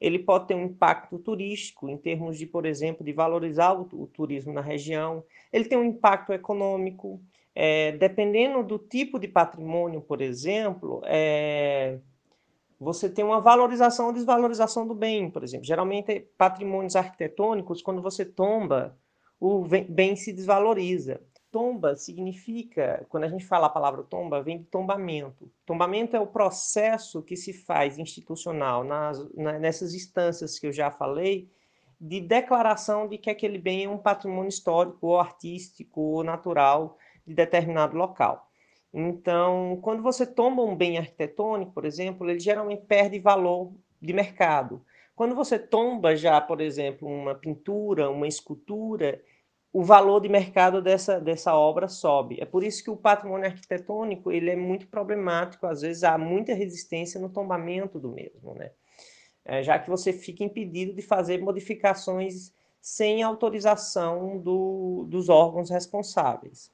Ele 0.00 0.18
pode 0.18 0.48
ter 0.48 0.56
um 0.56 0.64
impacto 0.64 1.16
turístico, 1.16 1.88
em 1.88 1.96
termos 1.96 2.36
de, 2.36 2.44
por 2.44 2.66
exemplo, 2.66 3.04
de 3.04 3.12
valorizar 3.12 3.72
o, 3.74 3.88
o 3.92 4.08
turismo 4.08 4.52
na 4.52 4.60
região. 4.60 5.22
Ele 5.52 5.64
tem 5.64 5.78
um 5.78 5.84
impacto 5.84 6.32
econômico. 6.32 7.22
É, 7.54 7.92
dependendo 7.92 8.64
do 8.64 8.78
tipo 8.78 9.16
de 9.18 9.28
patrimônio, 9.28 10.00
por 10.00 10.20
exemplo, 10.20 11.02
é, 11.04 12.00
você 12.80 13.08
tem 13.08 13.24
uma 13.24 13.40
valorização 13.40 14.06
ou 14.06 14.12
desvalorização 14.12 14.88
do 14.88 14.94
bem, 14.94 15.30
por 15.30 15.44
exemplo. 15.44 15.66
Geralmente, 15.66 16.26
patrimônios 16.36 16.96
arquitetônicos, 16.96 17.80
quando 17.80 18.02
você 18.02 18.24
tomba, 18.24 18.98
o 19.38 19.64
bem 19.88 20.16
se 20.16 20.32
desvaloriza. 20.32 21.20
Tomba 21.52 21.94
significa, 21.94 23.04
quando 23.10 23.24
a 23.24 23.28
gente 23.28 23.44
fala 23.44 23.66
a 23.66 23.70
palavra 23.70 24.02
tomba, 24.02 24.42
vem 24.42 24.58
de 24.58 24.64
tombamento. 24.64 25.52
Tombamento 25.66 26.16
é 26.16 26.20
o 26.20 26.26
processo 26.26 27.22
que 27.22 27.36
se 27.36 27.52
faz 27.52 27.98
institucional 27.98 28.82
nas, 28.82 29.22
nessas 29.34 29.92
instâncias 29.92 30.58
que 30.58 30.66
eu 30.66 30.72
já 30.72 30.90
falei, 30.90 31.50
de 32.00 32.20
declaração 32.22 33.06
de 33.06 33.18
que 33.18 33.28
aquele 33.28 33.58
bem 33.58 33.84
é 33.84 33.88
um 33.88 33.98
patrimônio 33.98 34.48
histórico 34.48 35.06
ou 35.08 35.20
artístico 35.20 36.00
ou 36.00 36.24
natural 36.24 36.96
de 37.26 37.34
determinado 37.34 37.98
local. 37.98 38.50
Então, 38.92 39.78
quando 39.82 40.02
você 40.02 40.26
tomba 40.26 40.62
um 40.62 40.74
bem 40.74 40.96
arquitetônico, 40.96 41.72
por 41.72 41.84
exemplo, 41.84 42.28
ele 42.28 42.40
geralmente 42.40 42.86
perde 42.86 43.18
valor 43.18 43.72
de 44.00 44.12
mercado. 44.14 44.82
Quando 45.14 45.34
você 45.34 45.58
tomba 45.58 46.16
já, 46.16 46.40
por 46.40 46.62
exemplo, 46.62 47.06
uma 47.06 47.34
pintura, 47.34 48.10
uma 48.10 48.26
escultura, 48.26 49.20
o 49.72 49.82
valor 49.82 50.20
de 50.20 50.28
mercado 50.28 50.82
dessa, 50.82 51.18
dessa 51.18 51.56
obra 51.56 51.88
sobe. 51.88 52.36
É 52.40 52.44
por 52.44 52.62
isso 52.62 52.84
que 52.84 52.90
o 52.90 52.96
patrimônio 52.96 53.46
arquitetônico 53.46 54.30
ele 54.30 54.50
é 54.50 54.56
muito 54.56 54.86
problemático, 54.86 55.66
às 55.66 55.80
vezes 55.80 56.04
há 56.04 56.18
muita 56.18 56.52
resistência 56.52 57.18
no 57.18 57.30
tombamento 57.30 57.98
do 57.98 58.10
mesmo, 58.10 58.54
né? 58.54 58.70
É, 59.44 59.62
já 59.62 59.78
que 59.78 59.90
você 59.90 60.12
fica 60.12 60.44
impedido 60.44 60.92
de 60.92 61.02
fazer 61.02 61.40
modificações 61.40 62.52
sem 62.80 63.22
autorização 63.22 64.38
do, 64.38 65.06
dos 65.08 65.28
órgãos 65.28 65.70
responsáveis. 65.70 66.70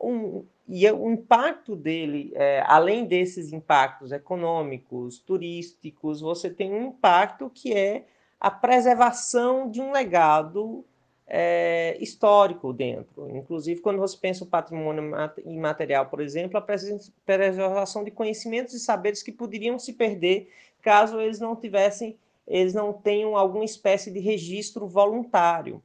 Um, 0.00 0.44
e 0.66 0.86
é, 0.86 0.92
o 0.92 1.10
impacto 1.10 1.76
dele, 1.76 2.32
é, 2.34 2.62
além 2.66 3.04
desses 3.04 3.52
impactos 3.52 4.12
econômicos, 4.12 5.18
turísticos, 5.18 6.20
você 6.20 6.48
tem 6.48 6.72
um 6.72 6.88
impacto 6.88 7.50
que 7.50 7.74
é 7.74 8.06
a 8.38 8.50
preservação 8.50 9.70
de 9.70 9.82
um 9.82 9.92
legado 9.92 10.84
é, 11.32 11.96
histórico 12.00 12.72
dentro. 12.72 13.30
Inclusive, 13.36 13.80
quando 13.80 13.98
você 13.98 14.16
pensa 14.16 14.42
o 14.42 14.46
patrimônio 14.48 15.12
imaterial, 15.46 16.06
por 16.06 16.20
exemplo, 16.20 16.58
a 16.58 16.66
preservação 17.24 18.02
de 18.02 18.10
conhecimentos 18.10 18.74
e 18.74 18.80
saberes 18.80 19.22
que 19.22 19.30
poderiam 19.30 19.78
se 19.78 19.92
perder 19.92 20.52
caso 20.82 21.20
eles 21.20 21.38
não 21.38 21.54
tivessem, 21.54 22.18
eles 22.48 22.74
não 22.74 22.92
tenham 22.92 23.36
alguma 23.36 23.64
espécie 23.64 24.10
de 24.10 24.18
registro 24.18 24.88
voluntário. 24.88 25.80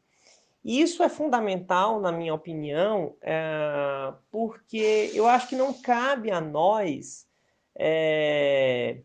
E 0.63 0.81
isso 0.81 1.03
é 1.03 1.09
fundamental, 1.09 1.99
na 1.99 2.11
minha 2.11 2.33
opinião, 2.33 3.13
é, 3.21 4.11
porque 4.31 5.11
eu 5.13 5.27
acho 5.27 5.49
que 5.49 5.55
não 5.55 5.71
cabe 5.73 6.31
a 6.31 6.41
nós, 6.41 7.27
é, 7.75 8.97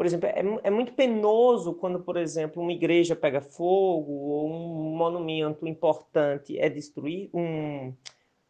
Por 0.00 0.06
exemplo, 0.06 0.30
é, 0.30 0.42
é 0.62 0.70
muito 0.70 0.94
penoso 0.94 1.74
quando, 1.74 2.00
por 2.00 2.16
exemplo, 2.16 2.62
uma 2.62 2.72
igreja 2.72 3.14
pega 3.14 3.42
fogo 3.42 4.10
ou 4.10 4.50
um 4.50 4.96
monumento 4.96 5.68
importante 5.68 6.58
é 6.58 6.70
destruído, 6.70 7.36
um, 7.36 7.94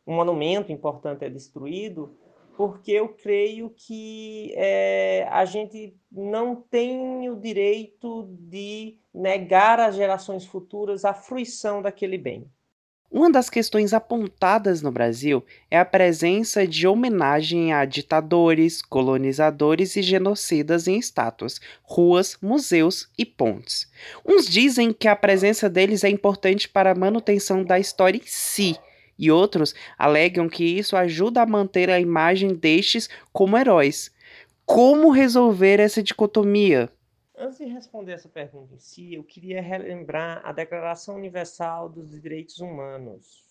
um 0.06 0.14
monumento 0.14 0.70
importante 0.70 1.24
é 1.24 1.28
destruído, 1.28 2.16
porque 2.56 2.92
eu 2.92 3.08
creio 3.08 3.68
que 3.70 4.52
é, 4.54 5.26
a 5.28 5.44
gente 5.44 5.92
não 6.08 6.54
tem 6.54 7.28
o 7.28 7.34
direito 7.34 8.28
de 8.30 8.96
negar 9.12 9.80
às 9.80 9.96
gerações 9.96 10.46
futuras 10.46 11.04
a 11.04 11.12
fruição 11.12 11.82
daquele 11.82 12.16
bem. 12.16 12.48
Uma 13.10 13.28
das 13.28 13.50
questões 13.50 13.92
apontadas 13.92 14.82
no 14.82 14.92
Brasil 14.92 15.44
é 15.68 15.76
a 15.76 15.84
presença 15.84 16.64
de 16.64 16.86
homenagem 16.86 17.72
a 17.72 17.84
ditadores, 17.84 18.80
colonizadores 18.80 19.96
e 19.96 20.02
genocidas 20.02 20.86
em 20.86 20.96
estátuas, 20.96 21.60
ruas, 21.82 22.38
museus 22.40 23.10
e 23.18 23.26
pontes. 23.26 23.90
Uns 24.24 24.46
dizem 24.46 24.92
que 24.92 25.08
a 25.08 25.16
presença 25.16 25.68
deles 25.68 26.04
é 26.04 26.08
importante 26.08 26.68
para 26.68 26.92
a 26.92 26.94
manutenção 26.94 27.64
da 27.64 27.80
história 27.80 28.16
em 28.16 28.22
si, 28.24 28.76
e 29.18 29.28
outros 29.28 29.74
alegam 29.98 30.48
que 30.48 30.64
isso 30.64 30.96
ajuda 30.96 31.42
a 31.42 31.46
manter 31.46 31.90
a 31.90 31.98
imagem 31.98 32.54
destes 32.54 33.10
como 33.32 33.58
heróis. 33.58 34.12
Como 34.64 35.10
resolver 35.10 35.80
essa 35.80 36.00
dicotomia? 36.00 36.88
Antes 37.42 37.56
de 37.56 37.64
responder 37.64 38.12
essa 38.12 38.28
pergunta 38.28 38.74
em 38.74 38.78
si, 38.78 39.14
eu 39.14 39.24
queria 39.24 39.62
relembrar 39.62 40.42
a 40.44 40.52
Declaração 40.52 41.14
Universal 41.16 41.88
dos 41.88 42.20
Direitos 42.20 42.60
Humanos, 42.60 43.48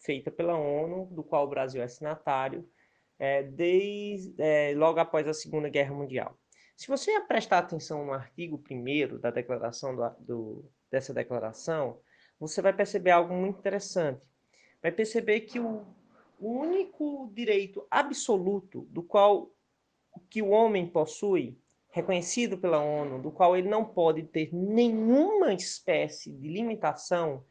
feita 0.00 0.30
pela 0.30 0.54
ONU, 0.54 1.06
do 1.06 1.24
qual 1.24 1.46
o 1.46 1.48
Brasil 1.48 1.80
é 1.80 1.88
signatário, 1.88 2.68
é, 3.18 3.42
desde, 3.42 4.34
é, 4.36 4.74
logo 4.76 5.00
após 5.00 5.26
a 5.26 5.32
Segunda 5.32 5.70
Guerra 5.70 5.94
Mundial. 5.94 6.38
Se 6.76 6.88
você 6.88 7.18
prestar 7.22 7.60
atenção 7.60 8.04
no 8.04 8.12
artigo 8.12 8.62
1 8.70 9.18
da 9.18 9.30
declaração 9.30 9.96
do, 9.96 10.10
do, 10.20 10.70
dessa 10.90 11.14
declaração, 11.14 11.98
você 12.38 12.60
vai 12.60 12.74
perceber 12.74 13.12
algo 13.12 13.32
muito 13.32 13.60
interessante. 13.60 14.20
Vai 14.82 14.92
perceber 14.92 15.40
que 15.40 15.58
o, 15.58 15.86
o 16.38 16.50
único 16.50 17.30
direito 17.32 17.86
absoluto 17.90 18.82
do 18.90 19.02
qual 19.02 19.50
que 20.28 20.42
o 20.42 20.50
homem 20.50 20.86
possui 20.86 21.61
reconhecido 21.92 22.58
pela 22.58 22.82
ONU, 22.82 23.20
do 23.20 23.30
qual 23.30 23.56
ele 23.56 23.68
não 23.68 23.84
pode 23.84 24.22
ter 24.24 24.52
nenhuma 24.52 25.52
espécie 25.52 26.32
de 26.32 26.48
limitação, 26.48 27.44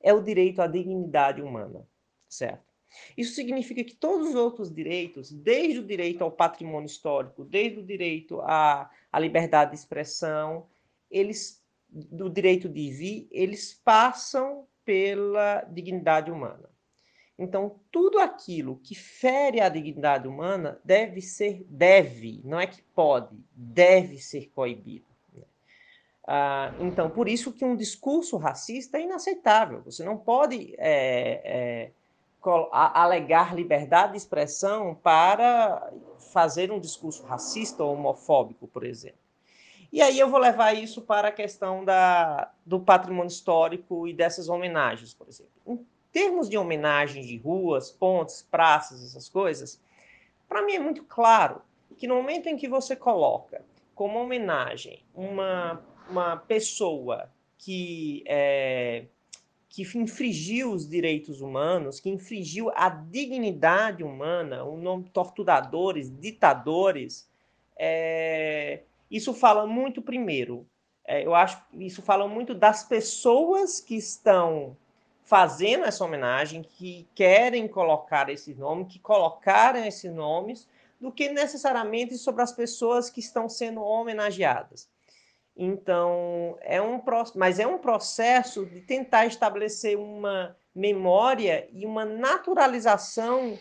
é 0.00 0.12
o 0.12 0.22
direito 0.22 0.60
à 0.60 0.66
dignidade 0.66 1.42
humana, 1.42 1.84
certo? 2.28 2.64
Isso 3.16 3.34
significa 3.34 3.82
que 3.82 3.94
todos 3.94 4.28
os 4.28 4.34
outros 4.34 4.72
direitos, 4.72 5.32
desde 5.32 5.80
o 5.80 5.86
direito 5.86 6.22
ao 6.22 6.30
patrimônio 6.30 6.86
histórico, 6.86 7.44
desde 7.44 7.80
o 7.80 7.82
direito 7.82 8.40
à, 8.42 8.90
à 9.10 9.18
liberdade 9.18 9.72
de 9.72 9.78
expressão, 9.78 10.68
eles 11.10 11.64
do 11.88 12.28
direito 12.28 12.68
de 12.68 12.90
vir, 12.90 13.28
eles 13.30 13.72
passam 13.72 14.66
pela 14.84 15.62
dignidade 15.62 16.30
humana. 16.30 16.68
Então, 17.38 17.76
tudo 17.92 18.18
aquilo 18.18 18.80
que 18.82 18.94
fere 18.94 19.60
a 19.60 19.68
dignidade 19.68 20.26
humana 20.26 20.80
deve 20.82 21.20
ser, 21.20 21.66
deve, 21.68 22.40
não 22.42 22.58
é 22.58 22.66
que 22.66 22.82
pode, 22.94 23.36
deve 23.52 24.16
ser 24.18 24.50
coibido. 24.54 25.04
Né? 25.34 25.42
Ah, 26.26 26.72
então, 26.80 27.10
por 27.10 27.28
isso 27.28 27.52
que 27.52 27.64
um 27.64 27.76
discurso 27.76 28.38
racista 28.38 28.96
é 28.96 29.02
inaceitável. 29.02 29.82
Você 29.82 30.02
não 30.02 30.16
pode 30.16 30.74
é, 30.78 31.42
é, 31.44 31.90
alegar 32.72 33.54
liberdade 33.54 34.12
de 34.12 34.18
expressão 34.18 34.94
para 34.94 35.92
fazer 36.32 36.72
um 36.72 36.80
discurso 36.80 37.22
racista 37.24 37.84
ou 37.84 37.92
homofóbico, 37.92 38.66
por 38.66 38.82
exemplo. 38.82 39.18
E 39.92 40.00
aí 40.00 40.18
eu 40.18 40.30
vou 40.30 40.40
levar 40.40 40.72
isso 40.72 41.02
para 41.02 41.28
a 41.28 41.32
questão 41.32 41.84
da, 41.84 42.50
do 42.64 42.80
patrimônio 42.80 43.28
histórico 43.28 44.08
e 44.08 44.14
dessas 44.14 44.48
homenagens, 44.48 45.12
por 45.12 45.28
exemplo 45.28 45.86
termos 46.16 46.48
de 46.48 46.56
homenagens 46.56 47.26
de 47.26 47.36
ruas, 47.36 47.90
pontes, 47.90 48.40
praças, 48.50 49.04
essas 49.04 49.28
coisas, 49.28 49.78
para 50.48 50.64
mim 50.64 50.72
é 50.72 50.78
muito 50.78 51.04
claro 51.04 51.60
que 51.98 52.06
no 52.06 52.14
momento 52.14 52.46
em 52.46 52.56
que 52.56 52.66
você 52.66 52.96
coloca 52.96 53.62
como 53.94 54.18
homenagem 54.18 55.04
uma, 55.14 55.84
uma 56.08 56.38
pessoa 56.38 57.30
que, 57.58 58.24
é, 58.26 59.04
que 59.68 59.82
infringiu 59.82 60.72
os 60.72 60.88
direitos 60.88 61.42
humanos, 61.42 62.00
que 62.00 62.08
infringiu 62.08 62.70
a 62.74 62.88
dignidade 62.88 64.02
humana, 64.02 64.64
o 64.64 64.78
nome 64.78 65.10
torturadores, 65.10 66.10
ditadores, 66.18 67.28
é, 67.78 68.84
isso 69.10 69.34
fala 69.34 69.66
muito 69.66 70.00
primeiro. 70.00 70.66
É, 71.06 71.26
eu 71.26 71.34
acho 71.34 71.62
que 71.68 71.84
isso 71.84 72.00
fala 72.00 72.26
muito 72.26 72.54
das 72.54 72.84
pessoas 72.84 73.82
que 73.82 73.96
estão 73.96 74.78
fazendo 75.26 75.84
essa 75.84 76.04
homenagem, 76.04 76.62
que 76.62 77.06
querem 77.14 77.66
colocar 77.66 78.30
esses 78.30 78.56
nomes, 78.56 78.92
que 78.92 79.00
colocaram 79.00 79.84
esses 79.84 80.10
nomes, 80.10 80.68
do 81.00 81.12
que 81.12 81.28
necessariamente 81.28 82.16
sobre 82.16 82.42
as 82.42 82.52
pessoas 82.52 83.10
que 83.10 83.20
estão 83.20 83.48
sendo 83.48 83.82
homenageadas. 83.82 84.88
Então, 85.56 86.56
é 86.60 86.80
um 86.80 87.02
mas 87.34 87.58
é 87.58 87.66
um 87.66 87.78
processo 87.78 88.64
de 88.64 88.80
tentar 88.80 89.26
estabelecer 89.26 89.98
uma 89.98 90.56
memória 90.74 91.68
e 91.72 91.84
uma 91.84 92.04
naturalização 92.04 93.58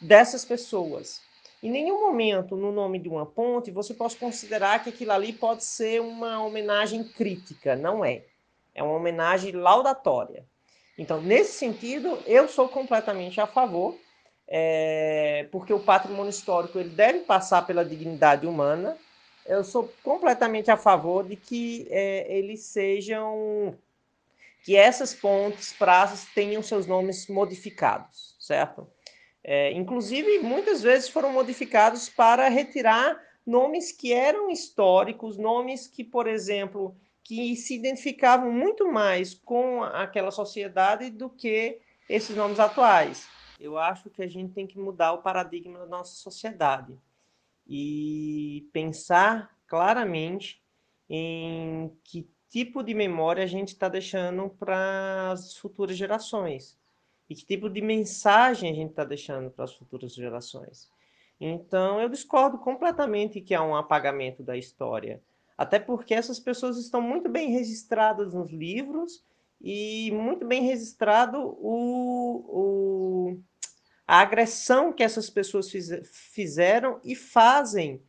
dessas 0.00 0.44
pessoas. 0.44 1.22
Em 1.62 1.70
nenhum 1.70 2.00
momento, 2.00 2.56
no 2.56 2.72
nome 2.72 2.98
de 2.98 3.08
uma 3.08 3.24
ponte, 3.24 3.70
você 3.70 3.94
pode 3.94 4.16
considerar 4.16 4.82
que 4.82 4.90
aquilo 4.90 5.12
ali 5.12 5.32
pode 5.32 5.64
ser 5.64 6.00
uma 6.00 6.42
homenagem 6.42 7.04
crítica. 7.04 7.76
Não 7.76 8.04
é. 8.04 8.24
É 8.74 8.82
uma 8.82 8.96
homenagem 8.96 9.52
laudatória. 9.52 10.44
Então, 10.96 11.20
nesse 11.20 11.52
sentido, 11.52 12.18
eu 12.26 12.48
sou 12.48 12.68
completamente 12.68 13.40
a 13.40 13.46
favor, 13.46 13.98
é, 14.46 15.48
porque 15.50 15.72
o 15.72 15.80
patrimônio 15.80 16.30
histórico 16.30 16.78
ele 16.78 16.90
deve 16.90 17.20
passar 17.20 17.66
pela 17.66 17.84
dignidade 17.84 18.46
humana. 18.46 18.96
Eu 19.46 19.64
sou 19.64 19.92
completamente 20.02 20.70
a 20.70 20.76
favor 20.76 21.24
de 21.24 21.36
que 21.36 21.86
é, 21.90 22.26
eles 22.36 22.64
sejam 22.64 23.76
que 24.64 24.76
essas 24.76 25.12
pontes, 25.14 25.74
praças 25.74 26.26
tenham 26.34 26.62
seus 26.62 26.86
nomes 26.86 27.26
modificados, 27.28 28.34
certo? 28.40 28.88
É, 29.42 29.72
inclusive, 29.72 30.38
muitas 30.38 30.80
vezes 30.80 31.08
foram 31.08 31.30
modificados 31.30 32.08
para 32.08 32.48
retirar 32.48 33.20
nomes 33.46 33.92
que 33.92 34.12
eram 34.12 34.50
históricos, 34.50 35.36
nomes 35.36 35.86
que, 35.86 36.02
por 36.02 36.26
exemplo, 36.26 36.96
que 37.24 37.56
se 37.56 37.74
identificavam 37.74 38.52
muito 38.52 38.86
mais 38.92 39.34
com 39.34 39.82
aquela 39.82 40.30
sociedade 40.30 41.10
do 41.10 41.28
que 41.30 41.80
esses 42.08 42.36
nomes 42.36 42.60
atuais. 42.60 43.26
Eu 43.58 43.78
acho 43.78 44.10
que 44.10 44.22
a 44.22 44.28
gente 44.28 44.52
tem 44.52 44.66
que 44.66 44.78
mudar 44.78 45.12
o 45.14 45.22
paradigma 45.22 45.78
da 45.78 45.86
nossa 45.86 46.14
sociedade 46.14 46.94
e 47.66 48.68
pensar 48.72 49.56
claramente 49.66 50.62
em 51.08 51.90
que 52.04 52.28
tipo 52.50 52.82
de 52.82 52.94
memória 52.94 53.42
a 53.42 53.46
gente 53.46 53.68
está 53.68 53.88
deixando 53.88 54.50
para 54.50 55.32
as 55.32 55.56
futuras 55.56 55.96
gerações 55.96 56.78
e 57.28 57.34
que 57.34 57.44
tipo 57.44 57.70
de 57.70 57.80
mensagem 57.80 58.70
a 58.70 58.74
gente 58.74 58.90
está 58.90 59.04
deixando 59.04 59.50
para 59.50 59.64
as 59.64 59.74
futuras 59.74 60.14
gerações. 60.14 60.90
Então, 61.40 62.00
eu 62.00 62.08
discordo 62.08 62.58
completamente 62.58 63.40
que 63.40 63.54
há 63.54 63.62
um 63.62 63.74
apagamento 63.74 64.42
da 64.42 64.56
história. 64.56 65.22
Até 65.56 65.78
porque 65.78 66.14
essas 66.14 66.40
pessoas 66.40 66.76
estão 66.76 67.00
muito 67.00 67.28
bem 67.28 67.50
registradas 67.50 68.34
nos 68.34 68.50
livros 68.50 69.24
e 69.60 70.10
muito 70.12 70.46
bem 70.46 70.62
registrado 70.62 71.38
o, 71.38 72.44
o, 72.48 73.38
a 74.06 74.20
agressão 74.20 74.92
que 74.92 75.02
essas 75.02 75.30
pessoas 75.30 75.70
fiz, 75.70 75.88
fizeram 76.10 77.00
e 77.04 77.14
fazem 77.14 78.02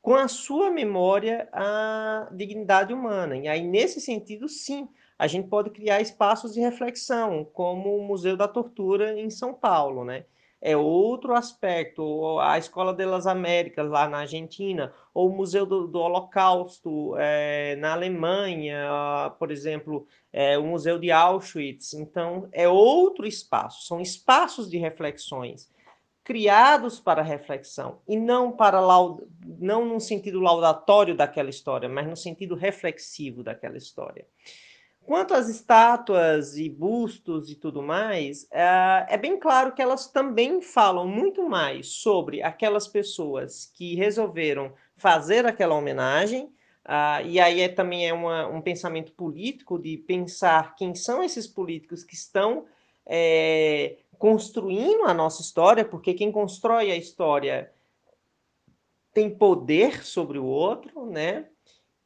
com 0.00 0.14
a 0.14 0.28
sua 0.28 0.70
memória 0.70 1.48
a 1.52 2.28
dignidade 2.32 2.94
humana. 2.94 3.36
E 3.36 3.48
aí, 3.48 3.62
nesse 3.62 4.00
sentido, 4.00 4.48
sim, 4.48 4.88
a 5.18 5.26
gente 5.26 5.48
pode 5.48 5.70
criar 5.70 6.00
espaços 6.00 6.54
de 6.54 6.60
reflexão, 6.60 7.44
como 7.44 7.96
o 7.96 8.06
Museu 8.06 8.36
da 8.36 8.46
Tortura 8.46 9.20
em 9.20 9.28
São 9.28 9.52
Paulo, 9.52 10.04
né? 10.04 10.24
É 10.60 10.76
outro 10.76 11.34
aspecto. 11.34 12.38
A 12.40 12.58
Escola 12.58 12.92
das 12.92 13.26
Américas, 13.26 13.88
lá 13.88 14.08
na 14.08 14.18
Argentina, 14.18 14.92
ou 15.14 15.28
o 15.28 15.36
Museu 15.36 15.64
do, 15.64 15.86
do 15.86 15.98
Holocausto 15.98 17.14
é, 17.18 17.76
na 17.76 17.92
Alemanha, 17.92 19.32
por 19.38 19.50
exemplo, 19.50 20.06
é, 20.32 20.58
o 20.58 20.64
Museu 20.64 20.98
de 20.98 21.10
Auschwitz. 21.10 21.94
Então, 21.94 22.48
é 22.52 22.68
outro 22.68 23.26
espaço, 23.26 23.86
são 23.86 24.00
espaços 24.00 24.68
de 24.68 24.78
reflexões 24.78 25.70
criados 26.28 27.00
para 27.00 27.22
reflexão 27.22 28.02
e 28.06 28.14
não 28.14 28.52
para 28.52 28.82
não 29.58 29.86
no 29.86 29.98
sentido 29.98 30.40
laudatório 30.40 31.16
daquela 31.16 31.48
história, 31.48 31.88
mas 31.88 32.06
no 32.06 32.14
sentido 32.14 32.54
reflexivo 32.54 33.42
daquela 33.42 33.78
história. 33.78 34.26
Quanto 35.08 35.32
às 35.32 35.48
estátuas 35.48 36.58
e 36.58 36.68
bustos 36.68 37.50
e 37.50 37.54
tudo 37.54 37.82
mais, 37.82 38.46
é, 38.50 39.06
é 39.08 39.16
bem 39.16 39.40
claro 39.40 39.72
que 39.72 39.80
elas 39.80 40.06
também 40.06 40.60
falam 40.60 41.08
muito 41.08 41.48
mais 41.48 41.88
sobre 41.88 42.42
aquelas 42.42 42.86
pessoas 42.86 43.72
que 43.74 43.94
resolveram 43.94 44.70
fazer 44.98 45.46
aquela 45.46 45.74
homenagem 45.74 46.52
Uh, 46.88 47.20
e 47.26 47.38
aí 47.38 47.60
é, 47.60 47.68
também 47.68 48.08
é 48.08 48.14
uma, 48.14 48.46
um 48.46 48.62
pensamento 48.62 49.12
político 49.12 49.78
de 49.78 49.98
pensar 49.98 50.74
quem 50.74 50.94
são 50.94 51.22
esses 51.22 51.46
políticos 51.46 52.02
que 52.02 52.14
estão 52.14 52.64
é, 53.04 53.98
construindo 54.16 55.04
a 55.04 55.12
nossa 55.12 55.42
história, 55.42 55.84
porque 55.84 56.14
quem 56.14 56.32
constrói 56.32 56.90
a 56.90 56.96
história 56.96 57.70
tem 59.12 59.28
poder 59.28 60.02
sobre 60.02 60.38
o 60.38 60.46
outro, 60.46 61.04
né? 61.04 61.50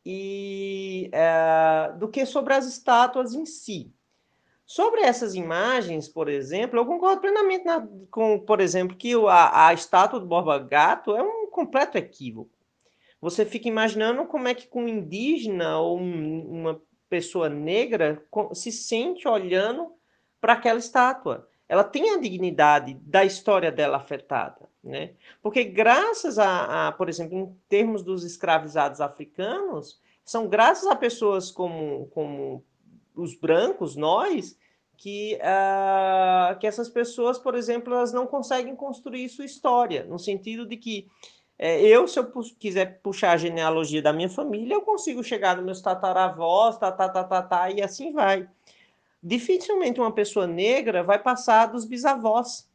E 0.04 1.08
é, 1.12 1.92
do 1.98 2.08
que 2.08 2.26
sobre 2.26 2.54
as 2.54 2.66
estátuas 2.66 3.34
em 3.34 3.46
si. 3.46 3.92
Sobre 4.64 5.02
essas 5.02 5.34
imagens, 5.34 6.08
por 6.08 6.28
exemplo, 6.28 6.78
eu 6.78 6.86
concordo 6.86 7.20
plenamente 7.20 7.64
na, 7.64 7.86
com, 8.10 8.38
por 8.38 8.60
exemplo, 8.60 8.96
que 8.96 9.12
a, 9.28 9.68
a 9.68 9.74
estátua 9.74 10.18
do 10.18 10.26
Borba 10.26 10.58
Gato 10.58 11.14
é 11.14 11.22
um 11.22 11.46
completo 11.50 11.98
equívoco. 11.98 12.50
Você 13.20 13.44
fica 13.44 13.68
imaginando 13.68 14.24
como 14.24 14.48
é 14.48 14.54
que 14.54 14.68
um 14.74 14.88
indígena 14.88 15.78
ou 15.78 15.98
um, 15.98 16.60
uma 16.60 16.82
pessoa 17.08 17.48
negra 17.48 18.24
se 18.54 18.72
sente 18.72 19.28
olhando 19.28 19.92
para 20.40 20.54
aquela 20.54 20.78
estátua. 20.78 21.46
Ela 21.68 21.84
tem 21.84 22.10
a 22.10 22.18
dignidade 22.18 22.94
da 22.94 23.24
história 23.24 23.70
dela 23.70 23.98
afetada, 23.98 24.68
né? 24.82 25.12
Porque 25.42 25.64
graças 25.64 26.38
a, 26.38 26.88
a 26.88 26.92
por 26.92 27.08
exemplo, 27.08 27.38
em 27.38 27.56
termos 27.68 28.02
dos 28.02 28.24
escravizados 28.24 29.00
africanos, 29.00 30.00
são 30.24 30.48
graças 30.48 30.86
a 30.86 30.96
pessoas 30.96 31.50
como, 31.50 32.06
como 32.08 32.64
os 33.14 33.34
brancos, 33.34 33.96
nós, 33.96 34.56
que, 34.96 35.38
uh, 35.40 36.58
que 36.58 36.66
essas 36.66 36.88
pessoas, 36.88 37.38
por 37.38 37.54
exemplo, 37.54 37.92
elas 37.92 38.12
não 38.12 38.26
conseguem 38.26 38.74
construir 38.76 39.28
sua 39.28 39.44
história, 39.44 40.04
no 40.04 40.18
sentido 40.18 40.66
de 40.66 40.76
que 40.76 41.08
é, 41.58 41.80
eu, 41.80 42.08
se 42.08 42.18
eu 42.18 42.24
pu 42.24 42.42
quiser 42.58 43.00
puxar 43.02 43.32
a 43.32 43.36
genealogia 43.36 44.02
da 44.02 44.12
minha 44.12 44.28
família, 44.28 44.74
eu 44.74 44.82
consigo 44.82 45.22
chegar 45.22 45.56
nos 45.56 45.64
meus 45.64 45.80
tataravós, 45.80 46.76
tá, 46.76 46.90
tá, 46.90 47.08
tá, 47.08 47.22
tá, 47.22 47.42
tá, 47.42 47.70
e 47.70 47.80
assim 47.80 48.12
vai. 48.12 48.48
Dificilmente 49.22 50.00
uma 50.00 50.10
pessoa 50.10 50.46
negra 50.46 51.04
vai 51.04 51.20
passar 51.20 51.66
dos 51.66 51.84
bisavós, 51.84 52.68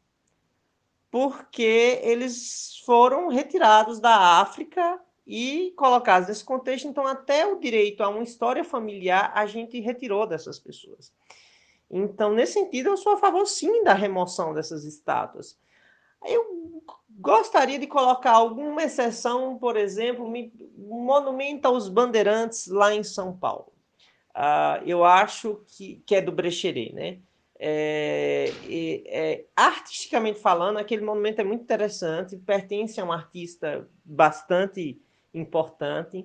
porque 1.10 2.00
eles 2.02 2.80
foram 2.84 3.28
retirados 3.28 4.00
da 4.00 4.40
África 4.40 5.00
e 5.26 5.72
colocados 5.76 6.28
nesse 6.28 6.44
contexto. 6.44 6.88
Então, 6.88 7.06
até 7.06 7.46
o 7.46 7.58
direito 7.58 8.02
a 8.02 8.08
uma 8.08 8.22
história 8.22 8.64
familiar 8.64 9.32
a 9.34 9.46
gente 9.46 9.78
retirou 9.80 10.26
dessas 10.26 10.58
pessoas. 10.58 11.12
Então, 11.90 12.34
nesse 12.34 12.54
sentido, 12.54 12.90
eu 12.90 12.96
sou 12.96 13.12
a 13.12 13.18
favor 13.18 13.46
sim 13.46 13.82
da 13.82 13.94
remoção 13.94 14.52
dessas 14.52 14.84
estátuas. 14.84 15.58
Eu 16.24 16.82
gostaria 17.10 17.78
de 17.78 17.86
colocar 17.86 18.32
alguma 18.32 18.82
exceção, 18.82 19.58
por 19.58 19.76
exemplo, 19.76 20.26
um 20.26 21.00
monumento 21.04 21.66
aos 21.66 21.88
bandeirantes 21.88 22.66
lá 22.66 22.94
em 22.94 23.02
São 23.02 23.36
Paulo. 23.36 23.72
Uh, 24.30 24.84
eu 24.86 25.04
acho 25.04 25.62
que, 25.66 26.02
que 26.06 26.14
é 26.14 26.20
do 26.20 26.30
Brecheret, 26.30 26.92
né? 26.92 27.18
É, 27.60 28.52
é, 29.06 29.44
artisticamente 29.56 30.38
falando, 30.38 30.76
aquele 30.76 31.04
monumento 31.04 31.40
é 31.40 31.44
muito 31.44 31.62
interessante, 31.62 32.36
pertence 32.36 33.00
a 33.00 33.04
um 33.04 33.10
artista 33.10 33.88
bastante 34.04 35.00
importante. 35.34 36.24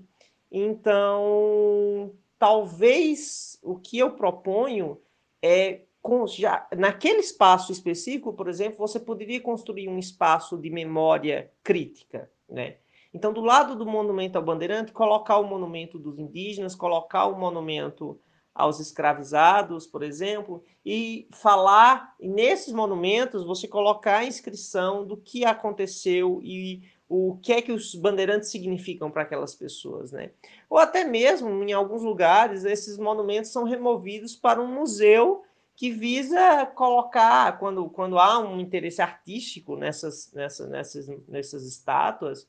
Então, 0.52 2.14
talvez 2.38 3.58
o 3.64 3.76
que 3.80 3.98
eu 3.98 4.12
proponho 4.12 5.02
é 5.42 5.82
com, 6.04 6.28
já, 6.28 6.68
naquele 6.78 7.20
espaço 7.20 7.72
específico, 7.72 8.34
por 8.34 8.48
exemplo, 8.48 8.78
você 8.78 9.00
poderia 9.00 9.42
construir 9.42 9.88
um 9.88 9.98
espaço 9.98 10.58
de 10.58 10.70
memória 10.70 11.50
crítica, 11.64 12.30
né? 12.48 12.76
Então, 13.14 13.32
do 13.32 13.42
lado 13.42 13.76
do 13.76 13.86
monumento 13.86 14.38
ao 14.38 14.44
bandeirante, 14.44 14.92
colocar 14.92 15.38
o 15.38 15.48
monumento 15.48 15.98
dos 15.98 16.20
indígenas, 16.20 16.76
colocar 16.76 17.28
o 17.28 17.40
monumento 17.40 18.20
aos 18.54 18.80
escravizados, 18.80 19.88
por 19.88 20.04
exemplo, 20.04 20.64
e 20.86 21.28
falar, 21.32 22.16
nesses 22.20 22.74
monumentos, 22.74 23.44
você 23.44 23.68
colocar 23.68 24.18
a 24.18 24.26
inscrição 24.26 25.06
do 25.06 25.18
que 25.18 25.44
aconteceu 25.44 26.40
e 26.44 26.84
o 27.10 27.38
que 27.42 27.54
é 27.54 27.62
que 27.62 27.72
os 27.72 27.96
bandeirantes 27.96 28.50
significam 28.50 29.10
para 29.12 29.24
aquelas 29.24 29.56
pessoas, 29.56 30.12
né? 30.12 30.32
Ou 30.70 30.78
até 30.78 31.04
mesmo, 31.04 31.50
em 31.64 31.72
alguns 31.72 32.02
lugares, 32.02 32.64
esses 32.64 32.98
monumentos 32.98 33.52
são 33.52 33.64
removidos 33.64 34.36
para 34.36 34.62
um 34.62 34.68
museu 34.68 35.44
que 35.76 35.92
visa 35.92 36.66
colocar, 36.76 37.58
quando, 37.58 37.90
quando 37.90 38.20
há 38.20 38.40
um 38.40 38.60
interesse 38.60 39.02
artístico 39.02 39.76
nessas, 39.76 40.32
nessas, 40.34 40.70
nessas, 40.70 41.08
nessas 41.28 41.66
estátuas, 41.66 42.48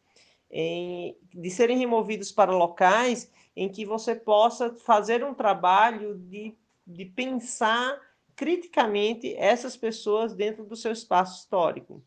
em, 0.51 1.17
de 1.33 1.51
serem 1.51 1.79
removidos 1.79 2.31
para 2.31 2.53
locais 2.53 3.31
em 3.57 3.69
que 3.69 3.85
você 3.85 4.15
possa 4.15 4.75
fazer 4.75 5.25
um 5.25 5.35
trabalho 5.35 6.17
de, 6.19 6.55
de 6.87 7.05
pensar 7.05 8.01
criticamente 8.35 9.35
essas 9.37 9.77
pessoas 9.77 10.35
dentro 10.35 10.65
do 10.65 10.75
seu 10.75 10.93
espaço 10.93 11.41
histórico. 11.41 12.03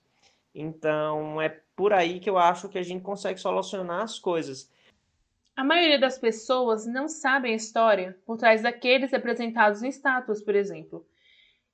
Então, 0.54 1.42
é 1.42 1.62
por 1.76 1.94
aí 1.94 2.20
que 2.20 2.30
eu 2.30 2.38
acho 2.38 2.68
que 2.68 2.78
a 2.78 2.84
gente 2.84 3.04
consegue 3.04 3.40
solucionar 3.40 4.02
as 4.02 4.20
coisas. 4.20 4.72
A 5.56 5.64
maioria 5.64 6.00
das 6.00 6.18
pessoas 6.18 6.86
não 6.86 7.08
sabem 7.08 7.54
a 7.54 7.56
história 7.56 8.18
por 8.26 8.38
trás 8.38 8.62
daqueles 8.62 9.12
representados 9.12 9.82
em 9.82 9.90
estátuas, 9.90 10.42
por 10.42 10.56
exemplo. 10.56 11.06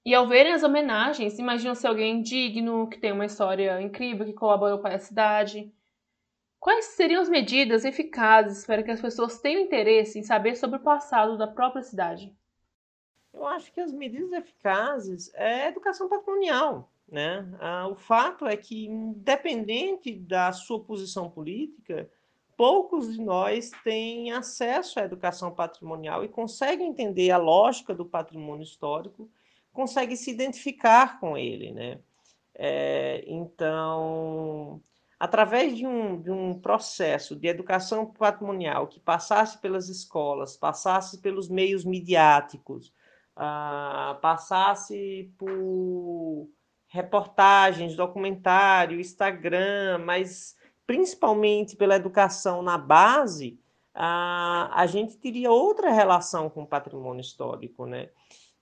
E 0.05 0.13
ao 0.13 0.27
verem 0.27 0.53
as 0.53 0.63
homenagens, 0.63 1.39
imaginam 1.39 1.73
se 1.75 1.87
alguém 1.87 2.21
digno, 2.21 2.89
que 2.89 2.97
tem 2.97 3.13
uma 3.13 3.25
história 3.25 3.81
incrível, 3.81 4.25
que 4.25 4.33
colaborou 4.33 4.79
para 4.79 4.95
a 4.95 4.99
cidade. 4.99 5.71
Quais 6.63 6.85
seriam 6.95 7.21
as 7.21 7.27
medidas 7.27 7.83
eficazes 7.83 8.65
para 8.65 8.81
que 8.81 8.89
as 8.89 9.01
pessoas 9.01 9.37
tenham 9.37 9.59
interesse 9.59 10.17
em 10.17 10.23
saber 10.23 10.55
sobre 10.55 10.77
o 10.77 10.81
passado 10.81 11.37
da 11.37 11.45
própria 11.45 11.83
cidade? 11.83 12.33
Eu 13.33 13.45
acho 13.45 13.69
que 13.73 13.81
as 13.81 13.91
medidas 13.91 14.31
eficazes 14.31 15.29
é 15.33 15.65
a 15.65 15.67
educação 15.67 16.07
patrimonial. 16.07 16.89
Né? 17.05 17.45
Ah, 17.59 17.89
o 17.89 17.95
fato 17.95 18.47
é 18.47 18.55
que, 18.55 18.85
independente 18.85 20.15
da 20.15 20.53
sua 20.53 20.79
posição 20.79 21.29
política, 21.29 22.09
poucos 22.55 23.11
de 23.11 23.21
nós 23.21 23.69
têm 23.83 24.31
acesso 24.31 25.01
à 25.01 25.03
educação 25.03 25.51
patrimonial 25.53 26.23
e 26.23 26.29
conseguem 26.29 26.87
entender 26.87 27.29
a 27.31 27.37
lógica 27.37 27.93
do 27.93 28.05
patrimônio 28.05 28.63
histórico, 28.63 29.29
conseguem 29.73 30.15
se 30.15 30.31
identificar 30.31 31.19
com 31.19 31.37
ele. 31.37 31.73
Né? 31.73 31.99
É, 32.55 33.25
então, 33.27 34.81
através 35.23 35.77
de 35.77 35.87
um, 35.87 36.21
de 36.21 36.29
um 36.29 36.59
processo 36.59 37.33
de 37.33 37.47
educação 37.47 38.05
patrimonial 38.05 38.87
que 38.87 38.99
passasse 38.99 39.57
pelas 39.57 39.87
escolas, 39.87 40.57
passasse 40.57 41.21
pelos 41.21 41.47
meios 41.47 41.85
midiáticos, 41.85 42.93
ah, 43.33 44.19
passasse 44.21 45.33
por 45.37 46.49
reportagens, 46.89 47.95
documentário, 47.95 48.99
Instagram, 48.99 49.99
mas 49.99 50.57
principalmente 50.85 51.77
pela 51.77 51.95
educação 51.95 52.61
na 52.61 52.77
base, 52.77 53.57
a, 53.93 54.71
a 54.73 54.85
gente 54.87 55.15
teria 55.15 55.49
outra 55.49 55.89
relação 55.89 56.49
com 56.49 56.63
o 56.63 56.67
patrimônio 56.67 57.21
histórico, 57.21 57.85
né? 57.85 58.09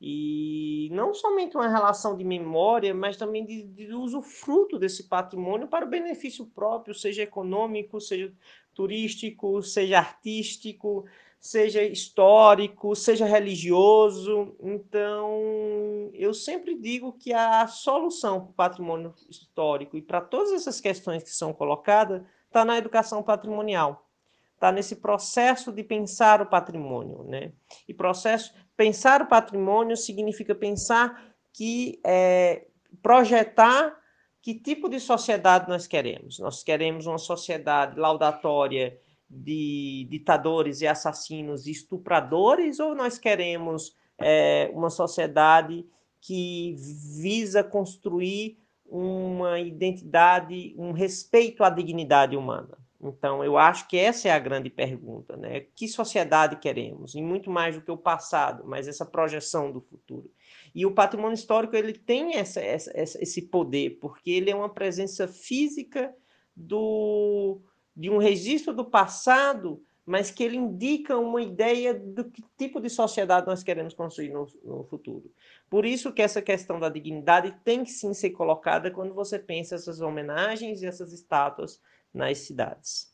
E 0.03 0.89
não 0.91 1.13
somente 1.13 1.55
uma 1.55 1.67
relação 1.67 2.17
de 2.17 2.23
memória, 2.23 2.91
mas 2.91 3.17
também 3.17 3.45
de, 3.45 3.61
de 3.61 3.93
usufruto 3.93 4.79
desse 4.79 5.07
patrimônio 5.07 5.67
para 5.67 5.85
o 5.85 5.89
benefício 5.89 6.47
próprio, 6.47 6.95
seja 6.95 7.21
econômico, 7.21 8.01
seja 8.01 8.33
turístico, 8.73 9.61
seja 9.61 9.99
artístico, 9.99 11.05
seja 11.39 11.83
histórico, 11.83 12.95
seja 12.95 13.25
religioso. 13.25 14.55
Então, 14.59 16.09
eu 16.13 16.33
sempre 16.33 16.75
digo 16.75 17.13
que 17.13 17.31
a 17.31 17.67
solução 17.67 18.41
para 18.41 18.49
o 18.49 18.53
patrimônio 18.53 19.13
histórico 19.29 19.97
e 19.97 20.01
para 20.01 20.19
todas 20.19 20.51
essas 20.51 20.81
questões 20.81 21.21
que 21.21 21.29
são 21.29 21.53
colocadas 21.53 22.23
está 22.47 22.65
na 22.65 22.77
educação 22.77 23.21
patrimonial. 23.21 24.07
Está 24.53 24.71
nesse 24.71 24.97
processo 24.97 25.71
de 25.71 25.83
pensar 25.83 26.39
o 26.41 26.45
patrimônio. 26.45 27.23
Né? 27.23 27.51
E 27.87 27.93
processo, 27.93 28.53
pensar 28.75 29.21
o 29.21 29.27
patrimônio 29.27 29.95
significa 29.95 30.55
pensar 30.55 31.33
que 31.53 31.99
é, 32.05 32.65
projetar 33.01 33.95
que 34.41 34.55
tipo 34.55 34.89
de 34.89 34.99
sociedade 34.99 35.69
nós 35.69 35.85
queremos. 35.85 36.39
Nós 36.39 36.63
queremos 36.63 37.05
uma 37.05 37.17
sociedade 37.17 37.99
laudatória 37.99 38.97
de 39.29 40.07
ditadores 40.09 40.81
e 40.81 40.87
assassinos 40.87 41.67
e 41.67 41.71
estupradores, 41.71 42.79
ou 42.79 42.95
nós 42.95 43.17
queremos 43.17 43.95
é, 44.17 44.69
uma 44.73 44.89
sociedade 44.89 45.85
que 46.19 46.75
visa 46.77 47.63
construir 47.63 48.59
uma 48.85 49.59
identidade, 49.59 50.75
um 50.77 50.91
respeito 50.91 51.63
à 51.63 51.69
dignidade 51.69 52.35
humana? 52.35 52.77
Então, 53.03 53.43
eu 53.43 53.57
acho 53.57 53.87
que 53.87 53.97
essa 53.97 54.27
é 54.27 54.31
a 54.31 54.39
grande 54.39 54.69
pergunta, 54.69 55.35
né? 55.35 55.61
Que 55.75 55.87
sociedade 55.87 56.57
queremos? 56.57 57.15
E 57.15 57.21
muito 57.21 57.49
mais 57.49 57.75
do 57.75 57.81
que 57.81 57.91
o 57.91 57.97
passado, 57.97 58.63
mas 58.65 58.87
essa 58.87 59.05
projeção 59.05 59.71
do 59.71 59.81
futuro. 59.81 60.31
E 60.73 60.85
o 60.85 60.93
patrimônio 60.93 61.33
histórico 61.33 61.75
ele 61.75 61.93
tem 61.93 62.35
essa, 62.35 62.59
essa, 62.59 62.91
esse 62.95 63.41
poder, 63.41 63.97
porque 63.99 64.29
ele 64.29 64.51
é 64.51 64.55
uma 64.55 64.69
presença 64.69 65.27
física 65.27 66.13
do, 66.55 67.59
de 67.95 68.09
um 68.09 68.17
registro 68.17 68.73
do 68.73 68.85
passado 68.85 69.83
mas 70.05 70.31
que 70.31 70.43
ele 70.43 70.57
indica 70.57 71.17
uma 71.17 71.41
ideia 71.41 71.93
do 71.93 72.25
que 72.29 72.43
tipo 72.57 72.81
de 72.81 72.89
sociedade 72.89 73.47
nós 73.47 73.63
queremos 73.63 73.93
construir 73.93 74.29
no, 74.29 74.47
no 74.63 74.83
futuro. 74.83 75.31
Por 75.69 75.85
isso 75.85 76.11
que 76.11 76.21
essa 76.21 76.41
questão 76.41 76.79
da 76.79 76.89
dignidade 76.89 77.55
tem 77.63 77.83
que 77.83 77.91
sim 77.91 78.13
ser 78.13 78.31
colocada 78.31 78.91
quando 78.91 79.13
você 79.13 79.37
pensa 79.37 79.75
essas 79.75 80.01
homenagens 80.01 80.81
e 80.81 80.87
essas 80.87 81.13
estátuas 81.13 81.79
nas 82.13 82.39
cidades. 82.39 83.11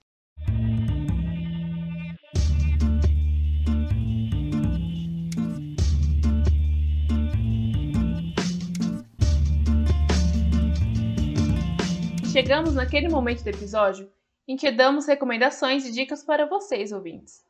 Chegamos 12.31 12.75
naquele 12.75 13.09
momento 13.09 13.43
do 13.43 13.49
episódio 13.49 14.11
em 14.47 14.55
que 14.55 14.71
damos 14.71 15.07
recomendações 15.07 15.85
e 15.85 15.91
dicas 15.91 16.23
para 16.23 16.45
vocês, 16.45 16.91
ouvintes. 16.91 17.43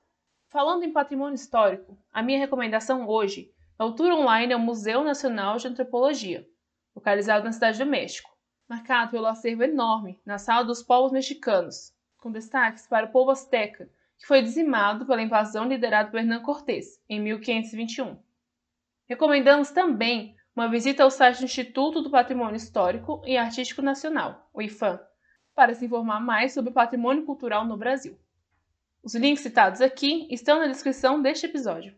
Falando 0.47 0.83
em 0.83 0.93
patrimônio 0.93 1.35
histórico, 1.35 1.97
a 2.09 2.23
minha 2.23 2.39
recomendação 2.39 3.05
hoje 3.05 3.51
é 3.77 3.83
o 3.83 3.91
tour 3.91 4.13
online 4.13 4.53
ao 4.53 4.59
Museu 4.59 5.03
Nacional 5.03 5.57
de 5.57 5.67
Antropologia, 5.67 6.47
localizado 6.95 7.43
na 7.43 7.51
Cidade 7.51 7.77
do 7.77 7.85
México, 7.85 8.36
marcado 8.68 9.11
pelo 9.11 9.26
acervo 9.26 9.63
enorme 9.63 10.20
na 10.26 10.38
Sala 10.38 10.65
dos 10.65 10.84
Povos 10.84 11.11
Mexicanos, 11.11 11.93
com 12.18 12.32
destaques 12.32 12.88
para 12.88 13.05
o 13.05 13.11
povo 13.11 13.32
azteca, 13.32 13.89
que 14.18 14.28
foi 14.28 14.41
dizimado 14.41 15.05
pela 15.05 15.22
invasão 15.22 15.68
liderada 15.68 16.09
por 16.09 16.20
Hernán 16.20 16.41
Cortés 16.41 17.01
em 17.07 17.20
1521. 17.20 18.18
Recomendamos 19.07 19.72
também 19.72 20.36
uma 20.55 20.68
visita 20.68 21.03
ao 21.03 21.11
site 21.11 21.38
do 21.38 21.45
Instituto 21.45 22.01
do 22.01 22.09
Patrimônio 22.09 22.55
Histórico 22.55 23.22
e 23.26 23.38
Artístico 23.38 23.82
Nacional, 23.82 24.49
o 24.53 24.61
IFAM, 24.61 24.99
para 25.53 25.74
se 25.74 25.86
informar 25.86 26.20
mais 26.20 26.53
sobre 26.53 26.72
o 26.72 26.74
patrimônio 26.74 27.26
cultural 27.26 27.63
no 27.63 27.78
Brasil. 27.78 28.20
Os 29.03 29.15
links 29.15 29.43
citados 29.43 29.80
aqui 29.82 30.28
estão 30.30 30.59
na 30.59 30.68
descrição 30.68 31.22
deste 31.22 31.45
episódio. 31.45 31.95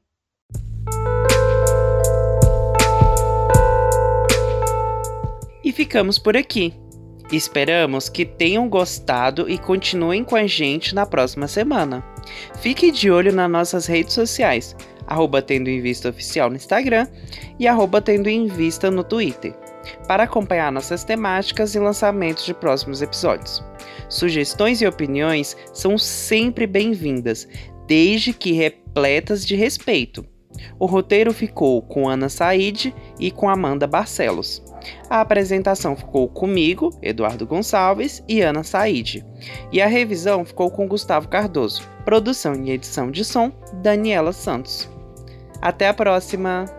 E 5.70 5.72
ficamos 5.72 6.17
por 6.17 6.36
aqui. 6.36 6.74
Esperamos 7.32 8.09
que 8.09 8.26
tenham 8.26 8.67
gostado 8.67 9.47
e 9.47 9.55
continuem 9.55 10.24
com 10.24 10.36
a 10.36 10.47
gente 10.47 10.95
na 10.95 11.05
próxima 11.05 11.47
semana. 11.47 12.03
Fique 12.59 12.91
de 12.91 13.11
olho 13.11 13.32
nas 13.32 13.51
nossas 13.51 13.86
redes 13.86 14.15
sociais, 14.15 14.76
arroba 15.05 15.43
Tendo 15.43 15.70
em 15.70 15.80
Vista 15.80 16.09
Oficial 16.09 16.49
no 16.49 16.55
Instagram 16.55 17.05
e 17.59 17.67
arroba 17.67 18.01
Tendo 18.01 18.28
em 18.28 18.47
Vista 18.47 18.89
no 18.89 19.03
Twitter 19.03 19.53
para 20.07 20.24
acompanhar 20.24 20.72
nossas 20.72 21.03
temáticas 21.03 21.76
e 21.76 21.80
lançamentos 21.80 22.45
de 22.45 22.53
próximos 22.55 23.03
episódios. 23.03 23.63
Sugestões 24.09 24.82
e 24.82 24.88
opiniões 24.88 25.55
são 25.72 25.99
sempre 25.99 26.65
bem-vindas, 26.65 27.47
desde 27.86 28.34
que 28.34 28.53
repletas 28.53 29.45
de 29.45 29.55
respeito. 29.55 30.26
O 30.78 30.86
roteiro 30.86 31.34
ficou 31.34 31.82
com 31.82 32.07
Ana 32.07 32.30
Said 32.30 32.93
e 33.20 33.32
com 33.32 33.49
Amanda 33.49 33.88
Barcelos. 33.88 34.64
A 35.10 35.22
apresentação 35.22 35.95
ficou 35.95 36.28
comigo, 36.28 36.97
Eduardo 37.01 37.45
Gonçalves 37.45 38.24
e 38.28 38.41
Ana 38.41 38.64
Said. 38.64 39.26
E 39.72 39.82
a 39.82 39.88
revisão 39.88 40.45
ficou 40.45 40.72
com 40.72 40.88
Gustavo 40.88 41.28
Cardoso. 41.28 41.84
Produção 42.05 42.55
e 42.64 42.72
edição 42.72 43.12
de 43.12 43.26
som, 43.26 43.51
Daniela 43.74 44.32
Santos. 44.32 44.89
Até 45.62 45.89
a 45.89 45.93
próxima! 45.93 46.78